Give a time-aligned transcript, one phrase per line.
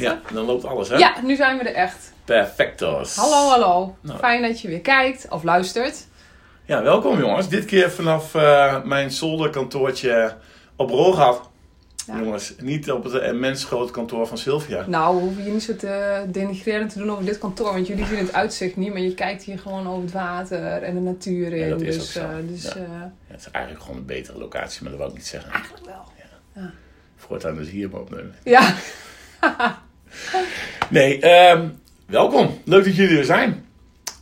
[0.00, 0.96] Ja, dan loopt alles, hè?
[0.96, 2.12] Ja, nu zijn we er echt.
[2.24, 3.16] Perfectos.
[3.16, 3.96] Hallo, hallo.
[4.00, 4.18] Nou.
[4.18, 6.06] Fijn dat je weer kijkt of luistert.
[6.64, 7.48] Ja, welkom jongens.
[7.48, 10.34] Dit keer vanaf eh, mijn zolderkantoortje
[10.76, 11.48] op Rogat.
[12.06, 12.16] Ja.
[12.18, 14.84] Jongens, niet op het immens grote kantoor van Sylvia.
[14.86, 17.72] Nou, we hoeven je niet zo te denigrerend te doen over dit kantoor.
[17.72, 18.92] Want jullie zien het uitzicht niet.
[18.92, 21.64] Maar je kijkt hier gewoon over het water en de natuur in.
[21.64, 22.30] Ja, dat is dus ook zo.
[22.30, 22.70] eh, dus Ja.
[22.74, 22.84] eh,
[23.26, 25.52] Het is eigenlijk gewoon een betere locatie, maar dat wil ik niet zeggen.
[25.52, 26.04] eigenlijk wel.
[27.16, 28.34] Voortaan dus hier maar opnemen.
[28.44, 28.74] Ja.
[30.88, 31.68] Nee, ehm,
[32.06, 32.58] welkom.
[32.64, 33.64] Leuk dat jullie er zijn.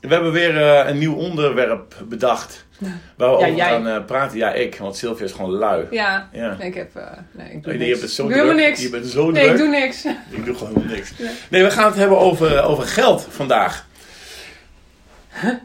[0.00, 2.66] We hebben weer eh, een nieuw onderwerp bedacht.
[2.78, 3.68] Waar we Ja, over jij.
[3.68, 4.38] gaan eh, praten.
[4.38, 5.86] Ja, ik, want Sylvia is gewoon lui.
[5.90, 6.28] Ja.
[6.32, 6.56] Ja.
[6.58, 6.96] Nee, ik heb...
[6.96, 7.90] eh, nee, ik doe Nee, niks.
[7.94, 8.46] je bent zo ik doe druk.
[8.48, 8.82] helemaal niks.
[8.82, 9.52] Je bent zo Nee, druk.
[9.56, 10.04] ik doe niks.
[10.30, 11.12] Ik doe gewoon niks.
[11.18, 11.30] Nee.
[11.50, 13.86] Nee, we gaan het hebben over, over geld vandaag.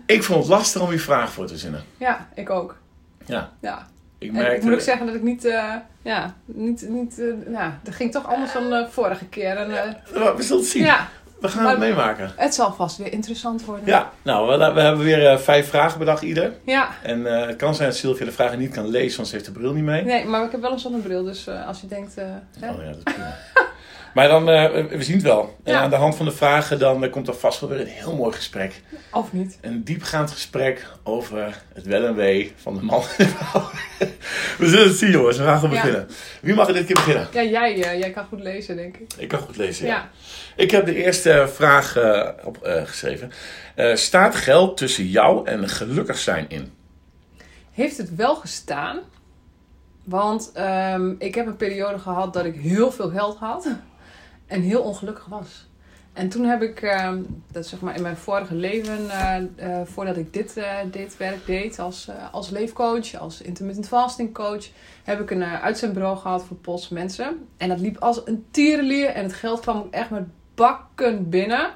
[0.06, 1.84] Ik vond het lastig om die vraag voor te zinnen.
[1.98, 2.78] Ja, ik ook.
[3.26, 3.88] Ja, Ja.
[4.24, 4.56] Ik merkte...
[4.56, 5.46] ik moet ook zeggen dat ik niet...
[5.46, 6.86] eh, ja, niet...
[6.90, 9.58] niet eh, nou, dat ging toch anders dan de vorige keer.
[9.58, 9.90] En, eh,
[10.36, 10.84] We zullen het zien.
[10.84, 11.08] ja,
[11.40, 12.32] We gaan Maar- het meemaken.
[12.36, 13.86] het zal vast weer interessant worden.
[13.86, 16.54] Ja, nou, we, we hebben weer eh, vijf vragen bedacht ieder.
[16.66, 16.90] Ja.
[17.04, 19.48] En eh, het kan zijn dat Sylvia de vragen niet kan lezen, want ze heeft
[19.48, 20.04] de bril niet mee.
[20.04, 21.24] Nee, maar ik heb wel een zonnebril.
[21.24, 22.18] Dus eh, als je denkt...
[22.18, 22.26] eh,
[22.60, 22.72] hè?
[22.72, 23.36] Oh ja, dat is prima.
[24.14, 25.56] maar dan, eh, we zien het wel.
[25.64, 27.88] En aan de hand van de vragen dan eh, komt er vast wel weer een
[27.88, 28.82] heel mooi gesprek.
[29.12, 29.58] Of niet.
[29.62, 33.70] Een diepgaand gesprek over het wel en wee van de man en de vrouw.
[34.58, 35.82] we zullen het zien jongens, we gaan gewoon Ja.
[35.82, 36.08] beginnen.
[36.42, 37.28] Wie mag er dit keer beginnen?
[37.32, 39.14] Ja, jij, eh, jij kan goed lezen, denk ik.
[39.18, 39.96] Ik kan goed lezen, ja.
[39.96, 40.10] Ja.
[40.56, 41.98] Ik heb de eerste vraag
[42.44, 43.32] opgeschreven.
[43.94, 46.72] staat geld tussen jou en gelukkig zijn in?
[47.72, 49.00] Heeft het wel gestaan?
[50.04, 53.68] Want ehm, ik heb een periode gehad dat ik heel veel geld had.
[54.54, 55.68] En heel ongelukkig was.
[56.14, 60.18] En toen heb ik, ehm, dat zeg maar in mijn vorige leven, eh, eh, voordat
[60.18, 64.66] ik dit, eh, dit werk deed als, als leefcoach, als intermittent fasting coach,
[65.04, 67.48] heb ik een uitzendbureau gehad voor Pols mensen.
[67.58, 70.24] En dat liep als een tierenlier en het geld kwam ook echt met
[70.56, 71.70] bakken binnen.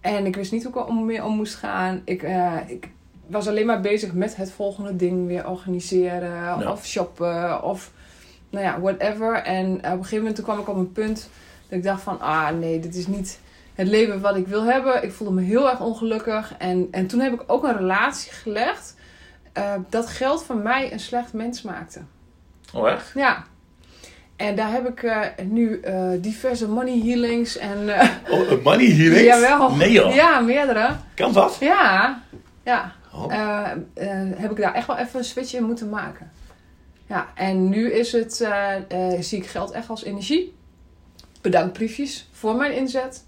[0.00, 2.02] En ik wist niet hoe ik er om, mee om moest gaan.
[2.04, 2.22] Ik,
[2.66, 2.88] ik
[3.26, 7.92] was alleen maar bezig met het volgende ding weer organiseren of shoppen of
[8.50, 9.34] nou ja, whatever.
[9.34, 11.28] En op een gegeven moment toen kwam ik op een punt
[11.68, 13.40] dat ik dacht van, ah nee, dit is niet
[13.74, 15.02] het leven wat ik wil hebben.
[15.02, 16.54] Ik voelde me heel erg ongelukkig.
[16.58, 18.94] En, en toen heb ik ook een relatie gelegd
[19.54, 22.00] eh, dat geld van mij een slecht mens maakte.
[22.72, 23.12] Oh echt?
[23.14, 23.44] Ja.
[24.36, 27.78] En daar heb ik eh, nu eh, diverse money healings en...
[28.30, 29.26] Oh, money healing?
[29.26, 29.74] Jawel.
[29.74, 30.14] Nee joh.
[30.14, 30.96] Ja, meerdere.
[31.14, 31.56] Kan dat?
[31.60, 32.22] Ja.
[32.62, 32.92] Ja.
[33.12, 33.28] Oh.
[34.36, 36.30] Heb ik daar echt wel even een switch in moeten maken.
[37.06, 38.48] Ja, en nu is het,
[39.20, 40.54] zie ik geld echt als energie.
[41.44, 43.24] Bedankbriefjes voor mijn inzet.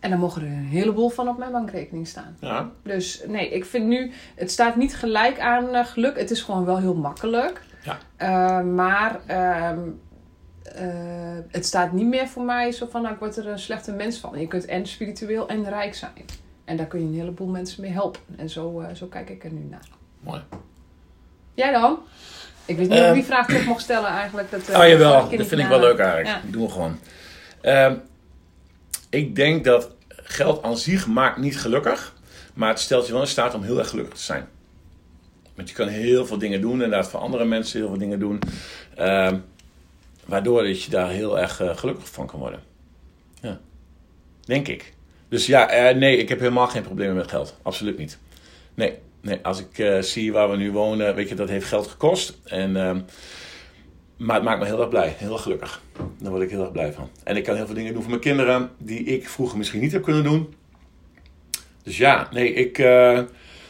[0.00, 2.36] En dan mogen er een heleboel van op mijn bankrekening staan.
[2.40, 2.70] Ja.
[2.82, 6.18] Dus nee, ik vind nu, het staat niet gelijk aan eh, geluk.
[6.18, 7.60] Het is gewoon wel heel makkelijk.
[7.82, 7.98] Ja.
[8.16, 9.78] Eh, maar ehm,
[10.62, 13.92] eh, het staat niet meer voor mij zo van, nou, ik word er een slechte
[13.92, 14.40] mens van.
[14.40, 16.24] Je kunt en spiritueel en rijk zijn.
[16.64, 18.20] En daar kun je een heleboel mensen mee helpen.
[18.36, 19.88] En zo, zo kijk ik er nu naar.
[20.20, 20.40] Mooi.
[21.54, 21.98] Jij dan?
[22.64, 23.08] Ik weet niet of Ehm.
[23.08, 24.50] ik die vraag terug mocht stellen eigenlijk.
[24.50, 26.28] Dat, Oh jawel, dat vind ik wel leuk eigenlijk.
[26.44, 26.50] Ja.
[26.50, 26.98] Doen we gewoon.
[27.68, 27.94] Ehm,
[29.10, 32.14] ik denk dat geld aan zich maakt niet gelukkig.
[32.54, 34.48] Maar het stelt je wel in staat om heel erg gelukkig te zijn.
[35.54, 36.72] Want je kan heel veel dingen doen.
[36.72, 38.38] Inderdaad voor andere mensen heel veel dingen doen.
[38.94, 39.38] ehm,
[40.24, 42.60] waardoor dat je daar heel erg eh, gelukkig van kan worden.
[43.40, 43.60] Ja.
[44.44, 44.94] Denk ik.
[45.28, 47.56] Dus ja, eh, nee, ik heb helemaal geen problemen met geld.
[47.62, 48.18] Absoluut niet.
[48.74, 51.86] Nee, nee als ik eh, zie waar we nu wonen, weet je, dat heeft geld
[51.86, 52.38] gekost.
[52.44, 53.06] En...
[54.18, 55.82] maar het maakt me heel erg blij, heel erg gelukkig.
[56.18, 57.08] Daar word ik heel erg blij van.
[57.24, 59.92] En ik kan heel veel dingen doen voor mijn kinderen die ik vroeger misschien niet
[59.92, 60.54] heb kunnen doen.
[61.82, 62.78] Dus ja, nee, ik.
[62.78, 63.20] eh,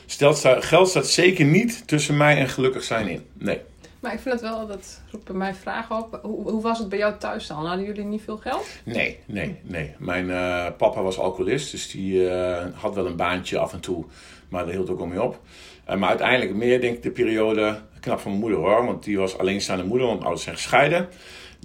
[0.06, 3.24] geld staat zeker niet tussen mij en gelukkig zijn in.
[3.32, 3.60] Nee.
[4.00, 6.18] Maar ik vind het wel, dat roept bij mij vragen op.
[6.22, 7.66] Hoe, hoe was het bij jou thuis dan?
[7.66, 8.66] Hadden jullie niet veel geld?
[8.84, 9.94] Nee, nee, nee.
[9.98, 14.04] Mijn eh, papa was alcoholist, dus die eh, had wel een baantje af en toe,
[14.48, 15.40] maar daar hield ook al mee op.
[15.88, 19.18] Eh, maar uiteindelijk meer, denk ik, de periode knap van mijn moeder hoor, want die
[19.18, 21.08] was alleenstaande moeder, want ouders zijn gescheiden.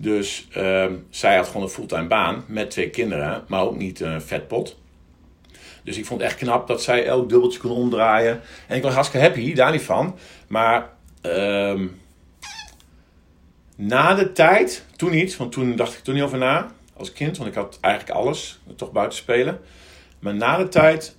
[0.02, 4.22] Dus ehm, zij had gewoon een fulltime baan met twee kinderen, maar ook niet een
[4.22, 4.78] vet pot.
[5.84, 8.42] Dus ik vond het echt knap dat zij elk dubbeltje kon omdraaien.
[8.68, 10.18] En ik was hartstikke happy, daar niet van.
[10.48, 10.90] Maar
[11.22, 11.88] ehm,
[13.76, 17.38] na de tijd, toen niet, want toen dacht ik toen niet over na als kind,
[17.38, 19.60] want ik had eigenlijk alles, toch buiten spelen.
[20.20, 21.16] Maar na de tijd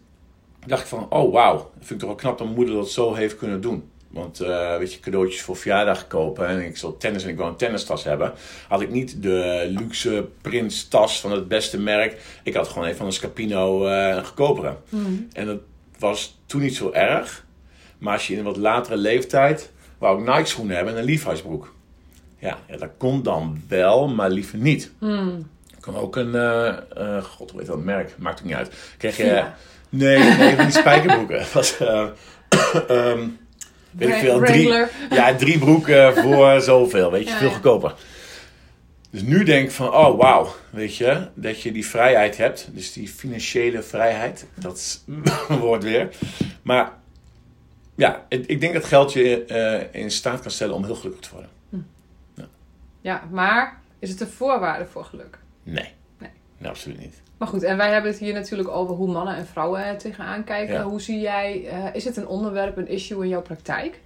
[0.67, 2.91] dacht ik van, oh wauw, dat vind ik toch wel knap dat mijn moeder dat
[2.91, 3.89] zo heeft kunnen doen.
[4.15, 7.51] Want eh, weet je, cadeautjes voor verjaardag kopen en ik zal tennis en ik wou
[7.51, 8.33] een tennistas hebben.
[8.69, 12.21] Had ik niet de luxe Prins tas van het beste merk.
[12.43, 14.77] Ik had gewoon even van een Scapino eh een goedkopere.
[15.33, 15.59] En dat
[15.99, 17.45] was toen niet zo erg.
[17.99, 21.07] Maar als je in een wat latere leeftijd wou ik Nike schoenen hebben en een
[21.07, 21.75] Levi's broek.
[22.39, 24.93] Ja, ja, dat kon dan wel, maar liever niet.
[25.81, 28.15] Kan ook een, eh, god, hoe heet dat merk?
[28.19, 28.75] Maakt ook niet uit.
[28.99, 29.45] Kreeg je...
[29.96, 31.46] Nee, nee, die spijkerbroeken.
[31.52, 32.06] Was, eh,
[32.88, 33.29] ehm,
[33.91, 34.69] weet ik veel, drie,
[35.11, 37.52] ja, drie broeken voor zoveel, weet je, Ja, veel ja.
[37.55, 37.94] goedkoper.
[39.11, 42.69] Dus nu denk ik van, oh wauw, weet je, dat je die vrijheid hebt.
[42.73, 45.02] Dus die financiële vrijheid, dat is
[45.49, 46.08] een woord weer.
[46.62, 46.93] Maar
[47.96, 51.29] ja, ik denk dat geld je eh, in staat kan stellen om heel gelukkig te
[51.32, 51.50] worden.
[53.00, 55.38] Ja, maar is het een voorwaarde voor geluk?
[55.62, 55.88] Nee,
[56.19, 56.31] Nee.
[56.58, 57.23] nee absoluut niet.
[57.39, 60.45] Maar goed, en wij hebben het hier natuurlijk over hoe mannen en vrouwen er tegenaan
[60.45, 60.75] kijken.
[60.75, 60.83] Ja.
[60.83, 64.01] Hoe zie jij, eh, is het een onderwerp, een issue in jouw praktijk?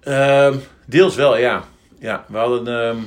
[0.00, 0.56] Ehm,
[0.86, 1.64] deels wel, ja.
[1.98, 2.98] ja we hadden ehm,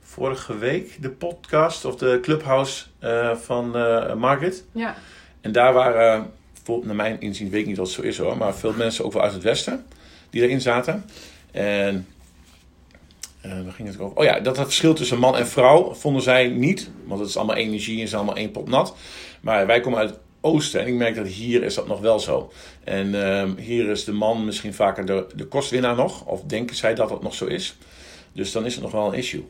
[0.00, 4.64] vorige week de podcast of de clubhouse eh, van eh Margaret.
[4.72, 4.94] Ja.
[5.40, 6.30] En daar waren,
[6.62, 9.04] voor, naar mijn inzien, weet ik niet of het zo is hoor, maar veel mensen
[9.04, 9.86] ook wel uit het westen
[10.30, 11.04] die erin zaten.
[11.50, 12.06] En
[13.42, 14.16] waar ging het over?
[14.16, 17.36] Oh ja, dat het verschil tussen man en vrouw vonden zij niet, want het is
[17.36, 18.96] allemaal energie en het is allemaal één pot nat.
[19.40, 22.20] Maar wij komen uit het oosten en ik merk dat hier is dat nog wel
[22.20, 22.52] zo.
[22.84, 26.94] En ehm, hier is de man misschien vaker de, de kostwinnaar nog, of denken zij
[26.94, 27.76] dat dat nog zo is.
[28.32, 29.46] Dus dan is het nog wel een issue.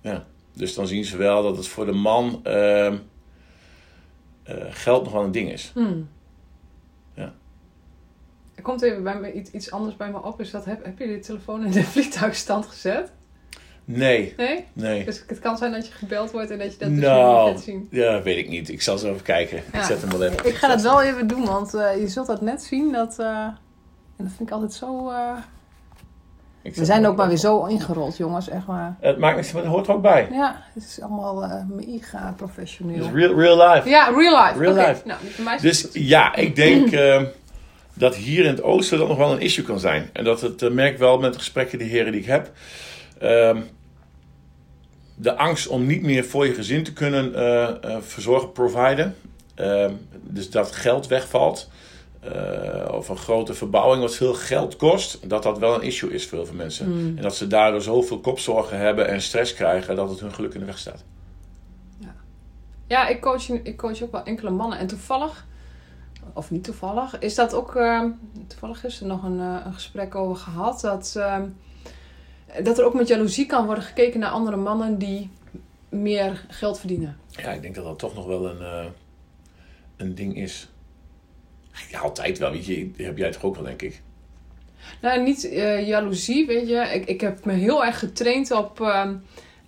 [0.00, 0.26] Ja.
[0.52, 2.96] Dus dan zien ze wel dat het voor de man ehm,
[4.42, 5.70] eh, geld nog wel een ding is.
[5.74, 6.08] Hmm.
[7.14, 7.34] Ja.
[8.54, 10.40] Er komt even bij me iets, iets anders bij me op.
[10.40, 13.12] Is dat, heb, heb je de telefoon in de vliegtuigstand gezet?
[13.88, 14.64] Nee, Nee?
[14.72, 15.04] nee.
[15.04, 17.54] Dus het kan zijn dat je gebeld wordt en dat je dat dus Nou, niet
[17.56, 17.88] gaat zien.
[17.90, 18.68] ja, weet ik niet.
[18.68, 19.56] Ik zal zo even kijken.
[19.72, 20.46] Ik zet hem wel even.
[20.46, 22.92] Ik ga dat wel even doen, want eh, je zult dat net zien.
[22.92, 23.26] Dat, eh,
[24.16, 25.10] en dat vind ik altijd zo...
[25.10, 25.36] eh,
[26.62, 28.48] Ik We zijn ook maar weer zo ingerold, jongens.
[28.48, 28.96] Echt maar.
[29.00, 30.28] Het maakt niks, maar het hoort er ook bij.
[30.32, 33.10] Ja, het is allemaal eh mega professioneel.
[33.12, 33.88] Real, real life.
[33.88, 34.58] Ja, real life.
[34.58, 35.02] Real Oké, life.
[35.04, 37.24] Nou, voor mij Dus ja, ik denk ehm,
[37.94, 40.10] dat hier in het oosten dat nog wel een issue kan zijn.
[40.12, 42.50] En dat het, merk ik wel met de gesprekken die heren die ik heb.
[43.18, 43.60] Ehm,
[45.14, 49.14] de angst om niet meer voor je gezin te kunnen eh, eh, verzorgen, providen.
[49.54, 49.92] Ehm,
[50.22, 51.70] dus dat geld wegvalt.
[52.20, 55.28] eh, of een grote verbouwing wat veel geld kost.
[55.28, 56.86] Dat dat wel een issue is voor heel veel mensen.
[56.86, 57.16] Hmm.
[57.16, 60.60] En dat ze daardoor zoveel kopzorgen hebben en stress krijgen dat het hun geluk in
[60.60, 61.04] de weg staat.
[62.86, 64.78] Ja, ik coach, ik coach ook wel enkele mannen.
[64.78, 65.46] En toevallig,
[66.32, 67.74] of niet toevallig, is dat ook...
[67.76, 68.02] eh,
[68.46, 70.80] toevallig is er nog een, een gesprek over gehad.
[70.80, 71.20] Dat,
[72.62, 75.30] dat er ook met jaloezie kan worden gekeken naar andere mannen die
[75.88, 77.16] meer geld verdienen.
[77.30, 78.86] Ja, ik denk dat dat toch nog wel een, eh,
[79.96, 80.68] een ding is.
[81.90, 82.50] Ja, altijd wel.
[82.50, 84.02] Weet je, heb jij toch ook wel, denk ik.
[85.00, 86.76] Nou, niet eh, jaloezie, weet je.
[86.76, 88.80] Ik, ik heb me heel erg getraind op...
[88.80, 89.14] ehm,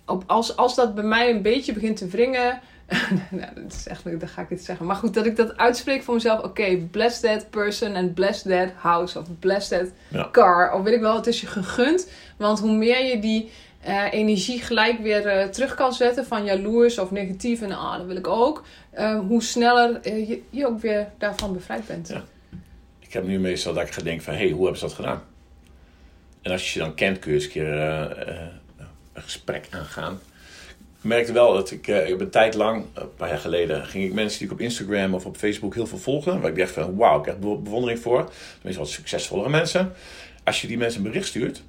[0.05, 2.61] op als, als dat bij mij een beetje begint te wringen...
[3.31, 4.85] nou, dat is echt, dan ga ik dit zeggen.
[4.85, 6.43] Maar goed, dat ik dat uitspreek voor mezelf.
[6.43, 9.19] Oké, bless that person and bless that house.
[9.19, 10.29] Of bless that Ja.
[10.31, 10.73] car.
[10.73, 12.09] Of weet ik wel, het is je gegund.
[12.37, 13.51] Want hoe meer je die
[13.81, 16.25] eh, energie gelijk weer eh, terug kan zetten...
[16.25, 18.63] van jaloers of negatief en ah, dat wil ik ook...
[18.89, 22.07] eh, hoe sneller je, je ook weer daarvan bevrijd bent.
[22.07, 22.23] Ja.
[22.99, 24.95] Ik heb nu meestal dat ik ga denken van, hé, hey, hoe hebben ze dat
[24.95, 25.21] gedaan?
[26.41, 27.73] En als je je dan kent, kun je eens een keer
[29.13, 30.19] een gesprek aangaan.
[31.01, 33.85] Ik merkte wel dat ik, eh, ik heb een tijd lang, een paar jaar geleden,
[33.85, 36.41] ging ik mensen die ik op Instagram of op Facebook heel veel volgen.
[36.41, 38.29] Waar ik dacht van, wauw, ik heb be- bewondering voor.
[38.53, 39.91] Tenminste, wat succesvollere mensen.
[40.43, 41.63] Als je die mensen een bericht stuurt,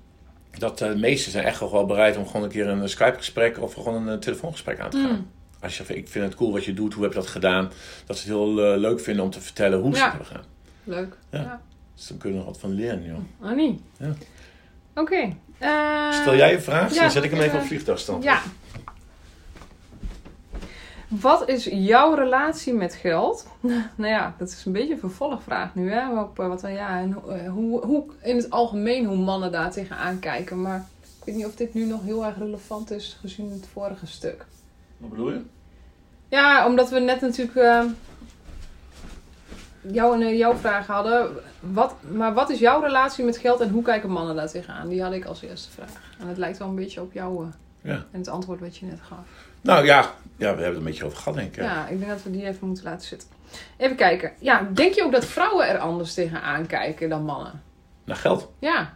[0.58, 3.74] dat eh, de meesten zijn echt wel bereid om gewoon een keer een Skype-gesprek of
[3.74, 5.10] gewoon een eh, telefoongesprek aan te gaan.
[5.16, 5.26] Mm.
[5.60, 7.70] Als je ik vind het cool wat je doet, hoe heb je dat gedaan?
[8.06, 10.44] Dat ze het heel eh, leuk vinden om te vertellen hoe ze het hebben gedaan.
[10.84, 11.16] Leuk.
[11.30, 11.38] Ja.
[11.40, 11.60] Ja.
[11.94, 13.48] Dus dan kun je nog wat van leren, joh.
[13.50, 13.80] Annie.
[13.98, 14.12] Ja.
[14.94, 15.36] Oké.
[15.58, 18.24] eh, Stel jij een vraag, dan zet ik hem even eh, op vliegtuigstand.
[18.24, 18.42] Ja.
[21.10, 23.46] Wat is jouw relatie met geld?
[23.96, 26.20] nou ja, dat is een beetje een vervolgvraag nu, hè?
[26.20, 29.70] Op, eh, wat, ja, en hoe- eh, hoe, hoe in het algemeen hoe mannen daar
[29.70, 30.62] tegenaan kijken.
[30.62, 30.86] Maar
[31.18, 34.46] ik weet niet of dit nu nog heel erg relevant is gezien het vorige stuk.
[34.96, 35.40] Wat bedoel je?
[36.28, 37.84] Ja, omdat we net natuurlijk eh,
[39.80, 41.30] jou en jouw vraag hadden.
[41.60, 44.88] Wat, maar wat is jouw relatie met geld en hoe kijken mannen daar tegenaan?
[44.88, 46.14] Die had ik als eerste vraag.
[46.18, 47.50] En het lijkt wel een beetje op jou eh,
[47.82, 48.04] Ja.
[48.10, 49.48] en het antwoord wat je net gaf.
[49.60, 51.62] Nou ja, ja, we hebben het een beetje over gehad, denk ik.
[51.62, 53.28] Ja, ik denk dat we die even moeten laten zitten.
[53.76, 54.32] Even kijken.
[54.38, 57.62] Ja, denk je ook dat vrouwen er anders tegenaan kijken dan mannen?
[58.04, 58.52] Naar geld.
[58.58, 58.94] Ja.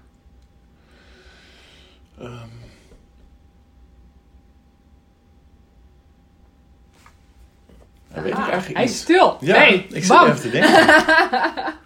[2.18, 2.32] Ehm.
[8.14, 8.94] Dat weet ik Ah, eigenlijk hij niet.
[8.94, 9.36] is stil.
[9.40, 10.26] Ja, nee, ik zit bam.
[10.26, 10.72] even te denken.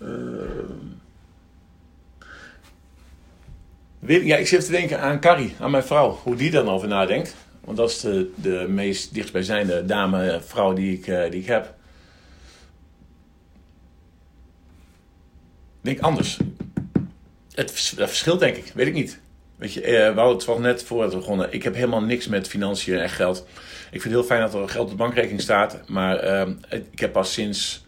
[0.00, 0.62] Ehm.
[3.93, 6.18] Weet, ja, ik zit te denken aan Carrie, aan mijn vrouw.
[6.22, 7.34] Hoe die dan over nadenkt.
[7.60, 11.46] Want dat is de, de meest dichtstbijzijnde dame, eh, vrouw die ik, eh, die ik
[11.46, 11.64] heb.
[15.82, 16.38] Ik denk anders.
[17.54, 19.20] Het verschilt denk ik, weet ik niet.
[19.56, 21.52] Weet je, eh, we het wel net voordat we begonnen.
[21.52, 23.46] Ik heb helemaal niks met financiën en geld.
[23.90, 25.80] Ik vind het heel fijn dat er geld op de bankrekening staat.
[25.88, 26.52] Maar ehm,
[26.90, 27.84] ik heb pas sinds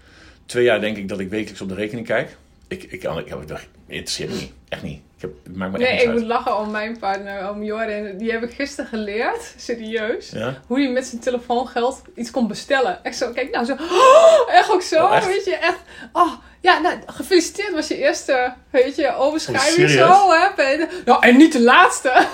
[0.47, 2.37] twee jaar denk ik dat ik wekelijks op de rekening kijk.
[2.69, 4.53] Ik, ik, kan, ik, ik dacht, interesseert me niet.
[4.69, 5.06] Echt niet.
[5.17, 6.13] Ik heb, me Nee, ik uit.
[6.19, 8.19] moet lachen om mijn partner, om Jorin.
[8.19, 10.31] Die heb ik gisteren geleerd, serieus.
[10.31, 10.61] Ja?
[10.67, 13.05] Hoe hij met zijn telefoongeld iets kon bestellen.
[13.05, 13.73] Echt zo, kijk nou zo.
[13.73, 15.27] Oh, echt ook zo, Oh, echt?
[15.27, 15.79] weet je, echt.
[16.13, 20.77] Oh, ja, nou, gefeliciteerd was je eerste, weet je, overschrijving Oh, zo, hè.
[21.05, 22.11] Nou, en niet de laatste.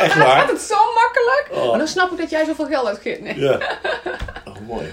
[0.00, 0.48] Echt Gaat waar?
[0.52, 1.48] het zo makkelijk?
[1.50, 1.68] Oh.
[1.70, 3.20] Maar dan snap ik dat jij zoveel geld uitgeeft.
[3.20, 3.38] Nee.
[3.38, 3.58] Ja.
[4.44, 4.92] Oh, mooi.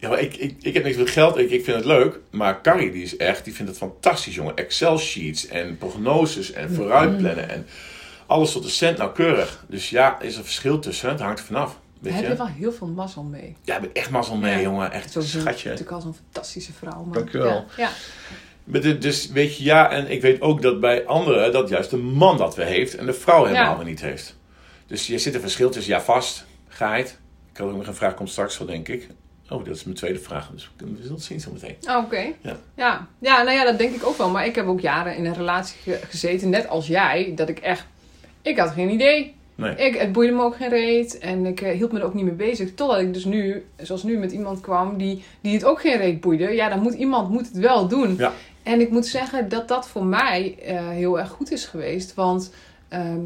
[0.00, 1.36] Ja, maar ik, ik, ik heb niks met geld.
[1.38, 2.18] Ik, ik vind het leuk.
[2.30, 4.56] Maar Carrie, die is echt, die vindt het fantastisch, jongen.
[4.56, 7.48] Excel-sheets en prognoses en vooruitplannen.
[7.48, 7.66] En
[8.26, 9.64] alles tot de cent nauwkeurig.
[9.68, 11.08] Dus ja, er is een verschil tussen.
[11.10, 11.78] Het hangt er vanaf.
[11.98, 12.36] Weet Daar heb je?
[12.36, 13.56] je wel heel veel mazzel mee.
[13.64, 14.60] Ja, je hebt echt mazzel mee, Ja.
[14.60, 14.92] jongen.
[14.92, 15.68] Echt Zo een schatje.
[15.68, 17.04] natuurlijk al zo'n fantastische vrouw.
[17.04, 17.64] Maar, Dankjewel.
[17.76, 17.90] Ja,
[18.64, 18.92] ja.
[18.94, 22.36] Dus weet je, ja, en ik weet ook dat bij anderen dat juist de man
[22.36, 23.84] dat weer heeft en de vrouw helemaal Ja.
[23.84, 24.36] niet heeft.
[24.86, 27.18] Dus je zit een verschil tussen, ja, vast, geheid.
[27.52, 29.08] Ik had ook nog een vraag, komt straks wel, denk ik.
[29.50, 31.76] Oh, dat is mijn tweede vraag, dus we zullen het zien zo meteen.
[31.88, 32.24] Oh, Oké.
[32.40, 32.56] Ja.
[32.74, 33.06] Ja.
[33.18, 34.30] Ja, nou ja, dat denk ik ook wel.
[34.30, 37.58] Maar ik heb ook jaren in een relatie ge- gezeten, net als jij, dat ik
[37.58, 37.86] echt...
[38.42, 39.34] Ik had geen idee.
[39.54, 39.74] Nee.
[39.76, 41.18] Ik, het boeide me ook geen reet.
[41.18, 42.74] En ik eh, hield me er ook niet mee bezig.
[42.74, 46.20] Totdat ik dus nu, zoals nu, met iemand kwam die, die het ook geen reet
[46.20, 46.50] boeide.
[46.52, 48.14] Ja, dan moet iemand moet het wel doen.
[48.18, 48.32] Ja.
[48.62, 52.14] En ik moet zeggen dat dat voor mij eh, heel erg goed is geweest.
[52.14, 52.52] Want
[52.88, 53.20] ehm,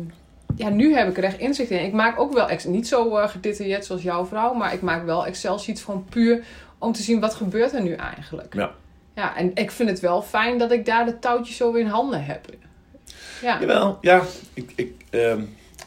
[0.57, 1.85] ja, nu heb ik er echt inzicht in.
[1.85, 5.27] Ik maak ook wel, niet zo eh, gedetailleerd zoals jouw vrouw, maar ik maak wel
[5.27, 6.45] Excel-sheets gewoon puur
[6.79, 8.55] om te zien wat gebeurt er nu eigenlijk.
[8.55, 8.71] Ja.
[9.15, 12.25] Ja, en ik vind het wel fijn dat ik daar de touwtjes zo in handen
[12.25, 12.47] heb.
[13.43, 13.61] Ja.
[13.61, 14.23] Jawel, ja.
[14.55, 15.41] Ik, ik, ehm,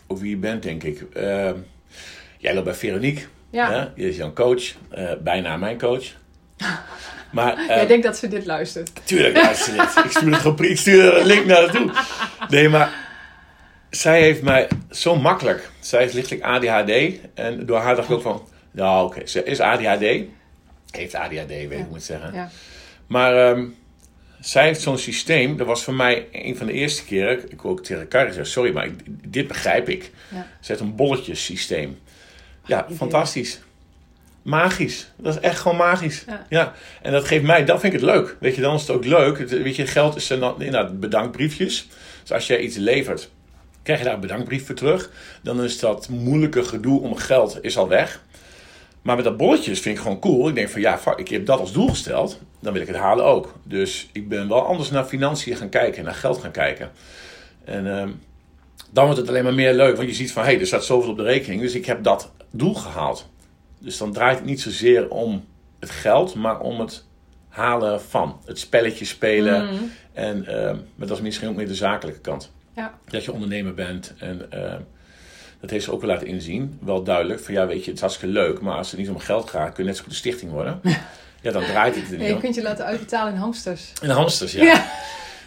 [0.07, 1.01] over wie je bent, denk ik.
[1.13, 1.55] Ehm,
[2.37, 3.25] jij loopt bij Veronique.
[3.49, 3.91] Ja.
[3.95, 4.63] Je is jouw coach.
[4.89, 6.05] eh, bijna mijn coach.
[7.31, 8.91] Maar, eh, Jij denkt dat ze dit luistert.
[9.03, 10.05] Tuurlijk luister je dit.
[10.05, 11.91] Ik stuur het gewoon ik stuur er een link naar naartoe.
[12.49, 13.06] Nee, maar
[13.89, 15.69] zij heeft mij zo makkelijk.
[15.79, 16.91] Zij is lichtelijk ADHD.
[17.33, 18.47] En door haar dacht ik ook van...
[18.71, 20.05] Nou, oké, ze is ADHD.
[20.91, 21.85] Heeft ADHD, weet ik Ja.
[21.89, 22.33] moet ik zeggen.
[22.33, 22.49] Ja.
[23.07, 23.65] Maar ehm,
[24.39, 25.57] zij heeft zo'n systeem.
[25.57, 27.51] Dat was voor mij een van de eerste keren.
[27.51, 28.99] Ik wil ook tegen Carrie zeggen, sorry, maar ik-
[29.31, 30.11] dit begrijp ik.
[30.33, 30.47] Ja.
[30.61, 31.99] Ze heeft een bolletjesysteem.
[32.65, 33.59] Ja, fantastisch.
[34.41, 35.11] Magisch.
[35.17, 36.23] Dat is echt gewoon magisch.
[36.27, 36.45] Ja.
[36.49, 36.73] Ja.
[37.01, 38.35] En dat geeft mij, dat vind ik het leuk.
[38.39, 39.37] Weet je, dan is het ook leuk.
[39.39, 41.87] Het- weet je, geld is dan inderdaad bedankbriefjes.
[42.21, 43.29] Dus als jij iets levert,
[43.87, 45.09] krijg je daar een bedankbrief voor terug.
[45.43, 48.21] Dan is dat moeilijke gedoe om geld is al weg.
[49.01, 50.47] Maar met dat bolletjes vind ik gewoon cool.
[50.47, 52.39] Ik denk van ja, ik heb dat als doel gesteld.
[52.59, 53.53] Dan wil ik het halen ook.
[53.63, 56.03] Dus ik ben wel anders naar financiën gaan kijken.
[56.03, 56.91] Naar geld gaan kijken.
[57.65, 58.09] En ehm,
[58.91, 59.95] dan wordt het alleen maar meer leuk.
[59.95, 61.61] Want je ziet van hé, hey, er staat zoveel op de rekening.
[61.61, 63.29] Dus ik heb dat doel gehaald.
[63.79, 65.45] Dus dan draait het niet zozeer om
[65.79, 67.05] het geld, maar om het
[67.47, 68.39] halen van.
[68.45, 69.65] Het spelletje spelen.
[69.65, 69.83] Mhm.
[70.13, 72.55] En, ehm, maar dat is misschien ook meer de zakelijke kant.
[72.77, 72.93] Ja.
[73.05, 74.13] Dat je ondernemer bent.
[74.19, 74.79] En ehm,
[75.61, 76.79] dat heeft ze ook wel laten inzien.
[76.81, 77.39] Wel duidelijk.
[77.39, 78.61] Van ja, weet je, het is hartstikke leuk.
[78.61, 80.81] Maar als het niet om geld gaat, kun je net zo goed een stichting worden.
[81.41, 82.39] Ja, dan draait het er Ja, niet je om.
[82.39, 83.93] kunt je laten uitbetalen in hamsters.
[84.01, 84.63] En hamsters, ja.
[84.63, 84.85] Ja.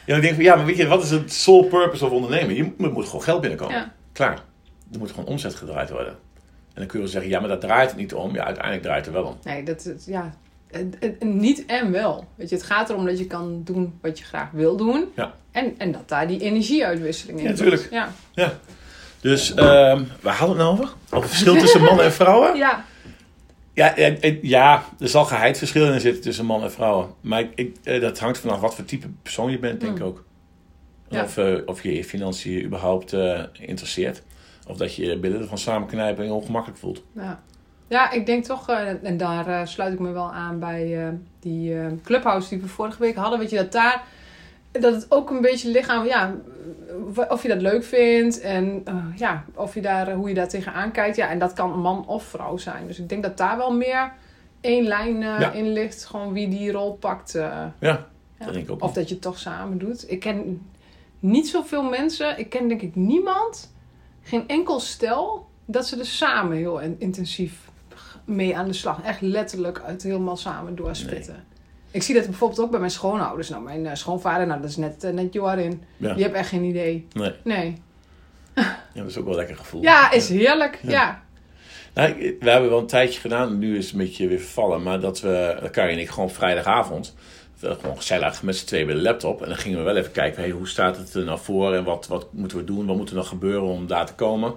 [0.06, 2.54] Ja, ik denk van ja, maar weet je, wat is het sole purpose of ondernemen?
[2.54, 3.74] Je moet, moet gewoon geld binnenkomen.
[3.74, 3.92] Ja.
[4.12, 4.38] Klaar.
[4.92, 6.12] Er moet gewoon omzet gedraaid worden.
[6.12, 6.16] En
[6.74, 8.34] dan kun je wel zeggen, ja, maar dat draait het niet om.
[8.34, 9.38] Ja, uiteindelijk draait het er wel om.
[9.44, 10.34] Nee, dat is, ja.
[11.20, 12.24] Niet en wel.
[12.34, 15.04] Weet je, het gaat erom dat je kan doen wat je graag wil doen.
[15.16, 15.34] Ja.
[15.50, 17.58] En, en dat daar die energieuitwisseling in Ja, zit.
[17.58, 17.88] tuurlijk.
[18.34, 18.58] Ja.
[19.20, 20.94] Dus, ehm waar hadden we het nou over?
[21.04, 22.56] Over het verschil tussen mannen en vrouwen?
[22.66, 22.84] ja.
[23.74, 27.08] Ja, ja, ja, er zal geheidsverschil in zitten tussen mannen en vrouwen.
[27.20, 29.98] Maar ik, ik, eh, dat hangt vanaf wat voor type persoon je bent, denk ik
[30.02, 30.06] Mm.
[30.08, 30.24] ook.
[31.08, 31.22] Ja.
[31.24, 34.22] Of, eh, of je je financiën überhaupt eh, interesseert.
[34.68, 37.02] Of dat je je billen ervan samenknijpen en je ongemakkelijk voelt.
[37.14, 37.42] Ja.
[37.90, 41.12] Ja, ik denk toch, eh, en daar eh, sluit ik me wel aan bij eh,
[41.40, 43.38] die clubhouse die we vorige week hadden.
[43.38, 44.02] Weet je, dat daar,
[44.70, 46.34] dat het ook een beetje lichaam, ja,
[47.28, 48.84] of je dat leuk vindt en
[49.16, 51.16] ja, of je daar, hoe je daar tegenaan kijkt.
[51.16, 52.86] Ja, en dat kan man of vrouw zijn.
[52.86, 54.12] Dus ik denk dat daar wel meer
[54.60, 55.50] één lijn Ja.
[55.52, 57.32] in ligt, gewoon wie die rol pakt.
[57.32, 58.06] Ja, Ja.
[58.38, 58.82] dat denk ik ook.
[58.82, 60.10] Of dat je het toch samen doet.
[60.10, 60.66] Ik ken
[61.20, 62.38] niet zoveel mensen.
[62.38, 63.72] Ik ken denk ik niemand.
[64.22, 65.48] Geen enkel stel.
[65.64, 67.69] Dat ze er samen heel in- intensief
[68.24, 69.02] mee aan de slag.
[69.02, 71.44] Echt letterlijk het helemaal samen doorspitten.
[71.90, 73.48] Ik zie dat bijvoorbeeld ook bij mijn schoonouders.
[73.48, 75.82] Nou, mijn eh, schoonvader, nou, dat is net, eh, net Jorin.
[75.96, 76.14] Ja.
[76.14, 77.06] Die heeft echt geen idee.
[77.12, 77.82] Nee, Nee.
[78.54, 79.82] ja, dat is ook wel een lekker gevoel.
[79.82, 80.78] Ja, is heerlijk.
[80.82, 80.90] Ja.
[80.90, 81.22] Ja.
[81.94, 85.00] Nou, we hebben wel een tijdje gedaan, nu is het een beetje weer vervallen, maar
[85.00, 87.14] dat we, Carrie en ik, gewoon vrijdagavond,
[87.60, 89.42] gewoon gezellig met z'n tweeën bij de laptop.
[89.42, 91.84] En dan gingen we wel even kijken, hey, hoe staat het er nou voor en
[91.84, 94.54] wat, wat moeten we doen, wat moet er nog gebeuren om daar te komen.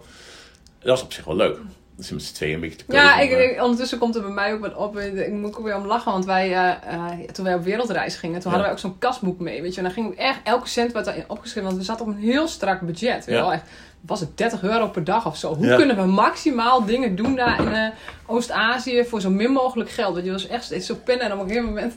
[0.79, 1.57] Dat is op zich wel leuk.
[1.97, 4.75] Met z'n tweeën een beetje te Ja, ik, ondertussen komt er bij mij ook wat
[4.75, 4.97] op.
[4.99, 8.39] Ik moet ook weer om lachen, want wij, eh, eh, toen wij op wereldreis gingen,
[8.41, 8.57] toen Ja.
[8.57, 9.61] hadden wij ook zo'n kasboek mee.
[9.61, 12.11] Weet je, en dan ging echt elke cent wat daarin opgeschreven, want we zaten op
[12.11, 13.25] een heel strak budget.
[13.25, 13.41] Weet Ja.
[13.41, 13.63] wel, echt,
[14.01, 15.55] was het 30 euro per dag of zo?
[15.55, 15.75] Hoe Ja.
[15.75, 17.87] kunnen we maximaal dingen doen daar in eh,
[18.25, 20.13] Oost-Azië voor zo min mogelijk geld?
[20.13, 21.93] Want je was echt steeds zo pinnen en op een gegeven moment.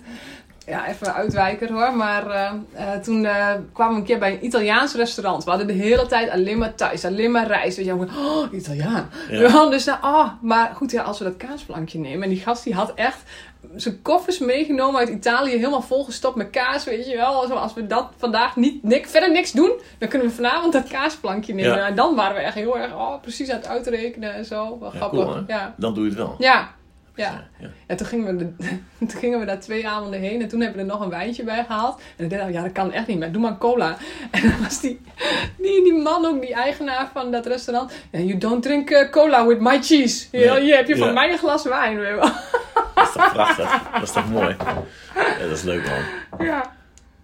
[0.67, 1.97] Ja, even uitwijker hoor.
[1.97, 5.45] Maar eh, eh, toen eh, kwamen we een keer bij een Italiaans restaurant.
[5.45, 7.77] We hadden de hele tijd alleen maar thuis, alleen maar rijst.
[7.77, 9.11] Weet je, en we, oh, Italiaan.
[9.31, 9.67] Ja.
[9.67, 12.23] Dus, nou, oh, maar goed, ja, als we dat kaasplankje nemen.
[12.23, 13.23] En die gast die had echt
[13.75, 17.57] zijn koffers meegenomen uit Italië, helemaal volgestopt met kaas, weet je wel.
[17.57, 21.55] Als we dat vandaag niet, nik, verder niks doen, dan kunnen we vanavond dat kaasplankje
[21.55, 21.77] nemen.
[21.77, 21.87] Ja.
[21.87, 24.79] En dan waren we echt heel erg, oh, precies aan het uitrekenen en zo.
[24.79, 25.25] Wel Ja, grappig.
[25.25, 25.75] cool, ja.
[25.77, 26.35] Dan doe je het wel.
[26.39, 26.75] Ja.
[27.17, 27.49] Ja.
[27.59, 27.69] ja.
[27.87, 28.67] En toen gingen, we de-
[28.99, 31.45] toen gingen we daar twee avonden heen en toen hebben we er nog een wijntje
[31.45, 32.01] bij gehaald.
[32.17, 33.33] En ik dacht, ja, dat kan echt niet meer.
[33.33, 33.97] Doe maar cola.
[34.31, 35.01] En dan was die,
[35.59, 37.93] die, die man ook, die eigenaar van dat restaurant.
[38.11, 40.27] You don't drink eh, cola with my cheese.
[40.33, 40.61] Hier, Nee.
[40.63, 41.97] hier heb je van mij een glas wijn.
[41.99, 42.31] weet je wel.
[42.95, 43.83] Dat is toch prachtig?
[43.93, 44.57] Dat is toch mooi?
[45.15, 46.47] Ja, dat is leuk man.
[46.47, 46.75] Ja.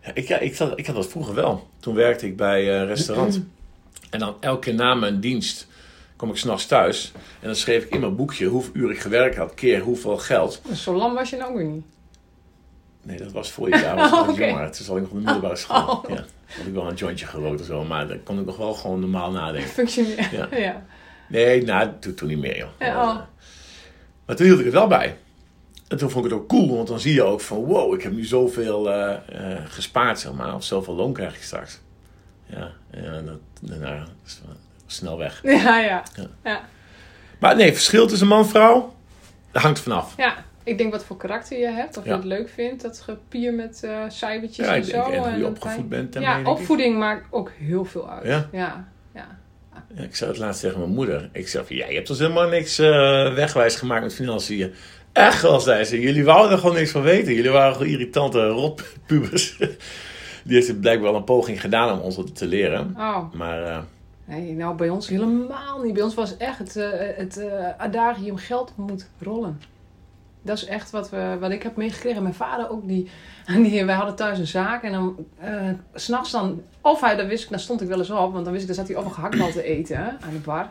[0.00, 1.68] Ja, ik, ja, ik, zat, ik had dat vroeger wel.
[1.80, 3.40] Toen werkte ik bij eh, een restaurant.
[4.10, 5.66] En dan elke keer na mijn dienst
[6.22, 7.12] kom ik s'nachts thuis.
[7.14, 10.60] En dan schreef ik in mijn boekje hoeveel uur ik gewerkt had, keer hoeveel geld.
[10.74, 11.84] Zo lam was je nou weer niet.
[13.02, 14.46] Nee, dat was voor je jaar, was ik Oh, nog oké.
[14.46, 14.70] jonger.
[14.72, 15.96] Toen zat ik nog op de middelbare school.
[15.96, 16.04] Oh.
[16.08, 16.24] Ja.
[16.46, 19.00] Had ik wel een jointje gerookt of zo, maar dan kon ik nog wel gewoon
[19.00, 19.70] normaal nadenken.
[19.80, 20.28] Functioneer.
[20.32, 20.48] Ja.
[20.56, 20.82] Ja.
[21.28, 22.68] Nee, nou, toen, toen niet meer, joh.
[22.78, 23.18] Ja, oh.
[24.26, 25.16] Maar toen hield ik het wel bij.
[25.88, 27.64] En toen vond ik het ook cool, want dan zie je ook van...
[27.64, 29.16] Wow, ik heb nu zoveel eh,
[29.64, 30.54] gespaard, zeg maar.
[30.54, 31.80] Of zoveel loon krijg ik straks.
[32.46, 34.56] Ja, en dat, nou, dat is wel
[34.92, 35.40] snel weg.
[35.64, 36.02] Ja, ja.
[36.16, 36.26] Ja.
[36.44, 36.60] Ja.
[37.38, 38.94] Maar nee, verschil tussen man en vrouw,
[39.52, 40.14] daar hangt vanaf.
[40.16, 40.44] ja.
[40.64, 41.96] Ik denk wat voor karakter je hebt.
[41.96, 42.10] Of Ja.
[42.10, 42.82] je het leuk vindt.
[42.82, 44.90] Dat gepier met eh cijfertjes Ja, en ik zo.
[44.90, 48.24] denk, en hoe je dat opgevoed bent Ja, opvoeding maakt ook heel veel uit.
[48.26, 48.48] Ja?
[48.52, 48.88] Ja.
[49.14, 49.26] ja.
[50.02, 51.28] Ik zei het laatst tegen mijn moeder.
[51.32, 52.88] Ik zei van, ja, je hebt ons helemaal niks eh,
[53.34, 54.72] wegwijs gemaakt met financiën.
[55.12, 56.00] Echt wel, zei ze.
[56.00, 57.34] Jullie wouden er gewoon niks van weten.
[57.34, 59.56] Jullie waren gewoon irritante rotpubers.
[60.44, 62.94] Die heeft blijkbaar wel een poging gedaan om ons wat te leren.
[62.98, 63.32] Oh.
[63.32, 63.78] Maar eh,
[64.40, 65.94] Nou bij ons helemaal niet.
[65.94, 69.60] Bij ons was echt het, eh, het eh, adagium geld moet rollen.
[70.42, 72.22] Dat is echt wat, we, wat ik heb meegekregen.
[72.22, 73.10] Mijn vader ook, die,
[73.62, 74.82] die, wij hadden thuis een zaak.
[74.82, 75.26] En dan,
[75.94, 78.32] s s'nachts dan, of hij, dat wist ik, dan stond ik wel eens op.
[78.32, 80.68] Want dan wist ik, dan zat hij of een gehaktbal te eten aan de bar.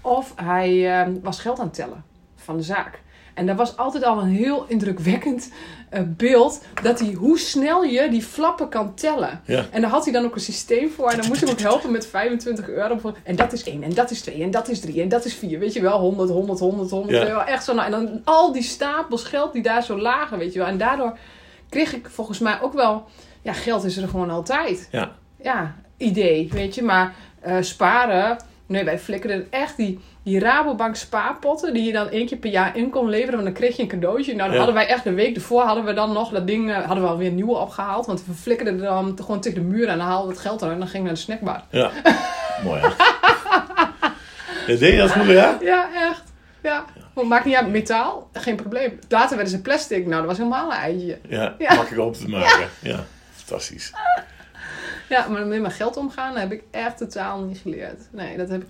[0.00, 2.04] Of hij was geld aan het tellen
[2.36, 3.00] van de zaak.
[3.34, 5.52] En dat was altijd al een heel indrukwekkend
[5.90, 6.60] eh, beeld.
[6.82, 9.40] Dat hij, hoe snel je die flappen kan tellen.
[9.44, 9.66] ja.
[9.70, 11.10] En daar had hij dan ook een systeem voor.
[11.10, 12.98] En dan moest ik ook helpen met 25 euro.
[12.98, 15.24] Voor, en dat is 1, en dat is 2, en dat is 3, en dat
[15.24, 15.58] is 4.
[15.58, 17.28] Weet je wel, 100, 100, 100, 100.
[17.28, 17.46] Ja.
[17.46, 17.74] Echt zo.
[17.74, 20.68] Nou, en dan al die stapels geld die daar zo lagen, weet je wel.
[20.68, 21.18] En daardoor
[21.68, 23.04] kreeg ik volgens mij ook wel...
[23.42, 24.88] Ja, geld is er gewoon altijd.
[24.92, 25.12] Ja.
[25.42, 26.82] Ja, idee, weet je.
[26.82, 28.36] Maar eh, sparen...
[28.68, 31.74] Nee, wij flikkerden echt die, die Rabobank spaarpotten...
[31.74, 33.32] die je dan één keer per jaar in kon leveren.
[33.32, 34.34] Want dan kreeg je een cadeautje.
[34.34, 34.56] Nou, dan Ja.
[34.56, 35.62] hadden wij echt de week ervoor...
[35.62, 36.70] hadden we dan nog dat ding...
[36.70, 38.06] eh, hadden we alweer nieuwe opgehaald.
[38.06, 39.88] Want we flikkerden er dan gewoon tegen de muur...
[39.88, 41.62] en dan haalden we het geld eruit en dan ging we naar de snackbar.
[41.70, 41.90] Ja,
[42.64, 42.88] mooi hè?
[44.72, 45.58] Ja, deed je dat vroeger, ja?
[45.60, 46.22] Ja, echt.
[46.62, 46.84] Ja.
[47.14, 48.98] Maar maakt niet uit, metaal, geen probleem.
[49.08, 50.06] Later werden ze plastic.
[50.06, 51.18] Nou, dat was helemaal een eitje.
[51.28, 51.74] Ja, Ja.
[51.74, 52.68] makkelijk op te maken.
[52.80, 53.04] Ja,
[53.34, 53.92] fantastisch.
[55.08, 58.08] Ja, maar met mijn geld omgaan heb ik echt totaal niet geleerd.
[58.12, 58.68] Nee, dat heb ik